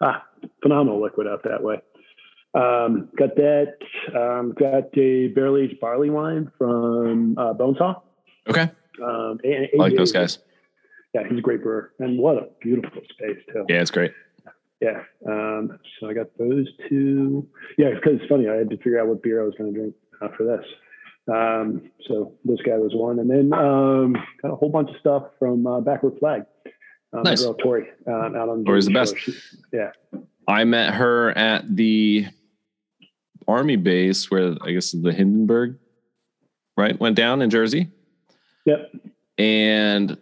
[0.00, 0.24] Ah,
[0.62, 1.80] phenomenal liquid out that way.
[2.54, 3.74] Um, got that.
[4.14, 8.00] Um, got a barrel aged barley wine from uh, Bonesaw.
[8.48, 8.70] okay,
[9.02, 10.38] Um, and I like those guys.
[11.14, 13.64] Yeah, he's a great brewer, and what a beautiful space too.
[13.68, 14.12] Yeah, it's great.
[14.80, 15.02] Yeah.
[15.26, 17.46] Um, so I got those two.
[17.78, 18.48] Yeah, because it's funny.
[18.48, 20.64] I had to figure out what beer I was going to drink uh, for this.
[21.34, 25.24] Um, so this guy was one, and then um, got a whole bunch of stuff
[25.38, 26.42] from uh, Backward Flag.
[27.12, 27.42] Um, Nice.
[27.42, 29.16] Girl Tori um, out on Tori's the best.
[29.18, 29.32] She-
[29.72, 29.90] yeah.
[30.46, 32.26] I met her at the
[33.48, 35.76] army base where I guess the Hindenburg,
[36.76, 37.88] right, went down in Jersey.
[38.66, 38.92] Yep.
[39.38, 40.18] and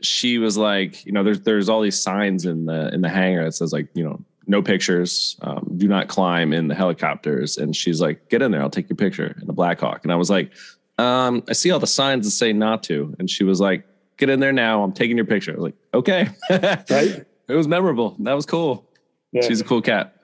[0.00, 3.44] she was like, you know, there's there's all these signs in the in the hangar
[3.44, 7.58] that says like, you know, no pictures, um, do not climb in the helicopters.
[7.58, 10.00] And she's like, get in there, I'll take your picture in the Black Hawk.
[10.02, 10.52] And I was like,
[10.98, 13.14] um, I see all the signs that say not to.
[13.18, 15.52] And she was like, get in there now, I'm taking your picture.
[15.52, 17.24] I was like, okay, Right.
[17.48, 18.16] it was memorable.
[18.20, 18.88] That was cool.
[19.32, 19.42] Yeah.
[19.42, 20.16] She's a cool cat.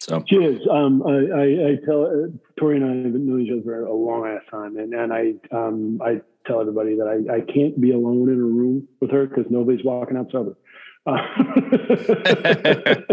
[0.00, 0.60] So She is.
[0.70, 2.28] Um, I, I, I tell uh,
[2.58, 5.34] Tori and I have known each other for a long ass time, and and I
[5.50, 9.26] um, I tell everybody that I, I can't be alone in a room with her
[9.26, 10.56] because nobody's walking out sober.
[11.06, 11.18] Uh,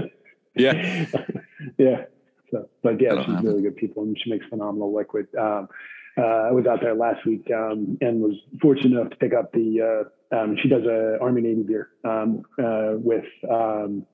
[0.56, 1.06] yeah,
[1.78, 2.04] yeah.
[2.52, 5.28] So, but yeah, she's really good people, and she makes phenomenal liquid.
[5.40, 5.68] Um,
[6.16, 9.52] uh, I was out there last week um, and was fortunate enough to pick up
[9.54, 9.82] the.
[9.82, 14.06] Uh, um, she does a Army Navy beer um, uh, with um,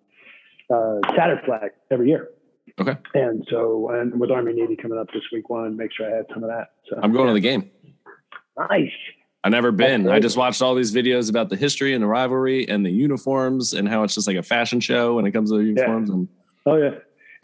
[0.70, 1.00] uh,
[1.46, 2.30] flag every year.
[2.80, 2.98] Okay.
[3.14, 6.16] And so, and with Army Navy coming up this week, wanted to make sure I
[6.16, 6.72] had some of that.
[6.90, 7.70] So I'm going to the game.
[8.58, 8.92] nice.
[9.44, 10.10] I never been.
[10.10, 13.74] I just watched all these videos about the history and the rivalry and the uniforms
[13.74, 16.10] and how it's just like a fashion show when it comes to the uniforms.
[16.10, 16.28] And
[16.66, 16.92] Oh yeah,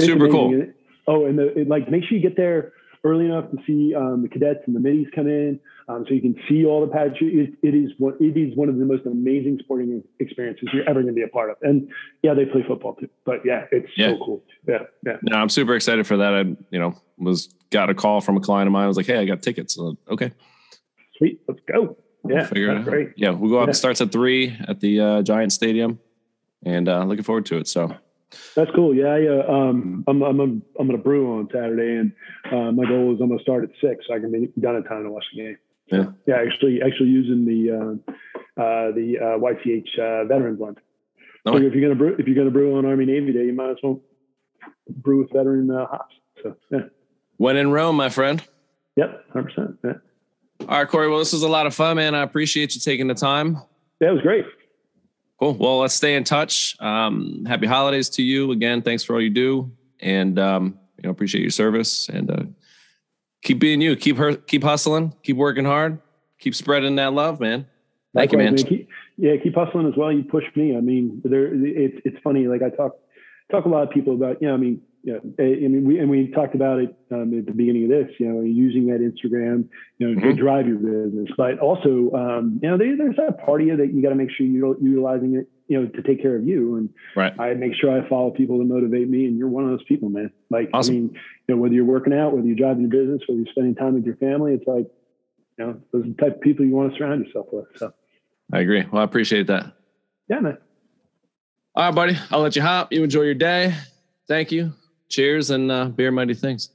[0.02, 0.68] Super cool.
[1.08, 2.74] Oh, and the, it, like make sure you get there
[3.06, 6.22] early enough to see um, the cadets and the middies come in, um, so you
[6.22, 7.56] can see all the pageantry.
[7.62, 8.16] It, it is one.
[8.20, 11.28] It is one of the most amazing sporting experiences you're ever going to be a
[11.28, 11.58] part of.
[11.62, 11.88] And
[12.24, 13.08] yeah, they play football too.
[13.26, 14.12] But yeah, it's Yeah.
[14.14, 14.44] so cool.
[14.68, 15.18] Yeah, yeah.
[15.22, 16.34] no, I'm super excited for that.
[16.34, 16.40] I,
[16.72, 18.84] you know, was got a call from a client of mine.
[18.84, 20.32] I was like, "Hey, I got tickets." So, okay,
[21.18, 21.40] Sweet.
[21.48, 21.96] Let's go.
[22.24, 22.84] we'll Yeah, figure it out.
[22.86, 23.10] great.
[23.16, 23.68] Yeah, we'll go out.
[23.68, 23.74] Yeah.
[23.74, 26.00] Starts at three at the uh, Giant Stadium,
[26.66, 27.68] and uh, looking forward to it.
[27.68, 27.96] So,
[28.56, 28.94] That's cool.
[28.94, 32.12] Yeah, I, uh, um, I'm I'm I'm, to brew on Saturday, and
[32.52, 34.76] uh, my goal is I'm going to start at six, so I can be done
[34.76, 35.58] in time to watch the game.
[35.88, 36.06] Yeah.
[36.26, 38.12] Yeah, actually, actually using the uh,
[38.62, 40.80] uh, the uh, YCH uh, veteran blend.
[41.46, 41.66] No So way.
[41.68, 43.78] if you're gonna brew, if you're gonna brew on Army Navy Day, you might as
[43.84, 44.02] well
[44.90, 46.16] brew with veteran uh, hops.
[46.44, 46.80] So yeah,
[47.38, 48.44] when in Rome, my friend.
[48.96, 49.78] Yep, hundred percent.
[49.84, 50.68] Yeah.
[50.68, 51.10] All right, Cory.
[51.10, 52.16] Well, this was a lot of fun, man.
[52.16, 53.58] I appreciate you taking the time.
[54.02, 54.46] yeah, it was great.
[55.40, 55.54] Cool.
[55.54, 56.76] Well, let's stay in touch.
[56.80, 58.82] Um, happy holidays to you again.
[58.82, 62.08] Thanks for all you do, and um, you know appreciate your service.
[62.08, 62.44] And uh,
[63.44, 63.96] keep being you.
[63.98, 64.36] Keep her.
[64.36, 65.14] Keep hustling.
[65.24, 66.00] Keep working hard.
[66.40, 67.68] Keep spreading that love, man.
[68.14, 68.56] Thank you, man.
[68.56, 70.12] Keep, yeah, keep hustling as well.
[70.12, 70.76] You push me.
[70.78, 71.54] I mean, there.
[71.54, 72.48] It's it's funny.
[72.48, 72.96] Like I talk
[73.52, 74.42] talk a lot of people about.
[74.42, 74.82] You know, I mean,
[75.14, 78.16] know, I mean, we and we talked about it um, at the beginning of this.
[78.20, 79.68] You know, using that Instagram,
[80.00, 80.38] you know, to Mhm.
[80.38, 83.94] drive your business, but also, um, you know, there, there's that part of you that
[83.94, 85.48] you got to make sure you're utilizing it.
[85.68, 86.76] You know, to take care of you.
[86.76, 87.34] And Right.
[87.40, 89.26] I make sure I follow people to motivate me.
[89.26, 90.30] And you're one of those people, man.
[90.52, 90.94] Like, Awesome.
[90.94, 91.10] I mean,
[91.48, 93.96] you know, whether you're working out, whether you're driving your business, whether you're spending time
[93.96, 94.86] with your family, it's like,
[95.58, 97.66] you know, those are the type of people you want to surround yourself with.
[97.78, 97.92] So,
[98.54, 98.84] I agree.
[98.92, 99.74] Well, I appreciate that.
[100.30, 100.58] yeah, man.
[101.74, 102.16] All right, buddy.
[102.30, 102.94] I'll let you hop.
[102.94, 103.74] You enjoy your day.
[104.28, 104.72] Thank you.
[105.10, 106.70] Cheers and uh, beer mighty things.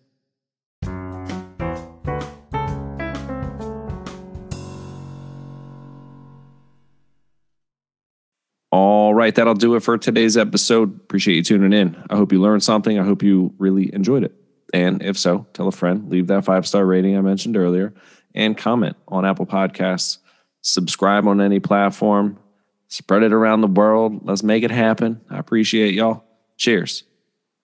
[8.72, 10.94] All right, that'll do it for today's episode.
[11.00, 12.00] Appreciate you tuning in.
[12.08, 12.98] I hope you learned something.
[12.98, 14.32] I hope you really enjoyed it.
[14.72, 17.92] And if so, tell a friend, leave that five star rating I mentioned earlier,
[18.34, 20.18] and comment on Apple Podcasts.
[20.62, 22.38] Subscribe on any platform.
[22.86, 24.24] Spread it around the world.
[24.24, 25.20] Let's make it happen.
[25.28, 26.24] I appreciate y'all.
[26.56, 27.04] Cheers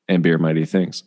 [0.08, 1.02] and beer mighty things.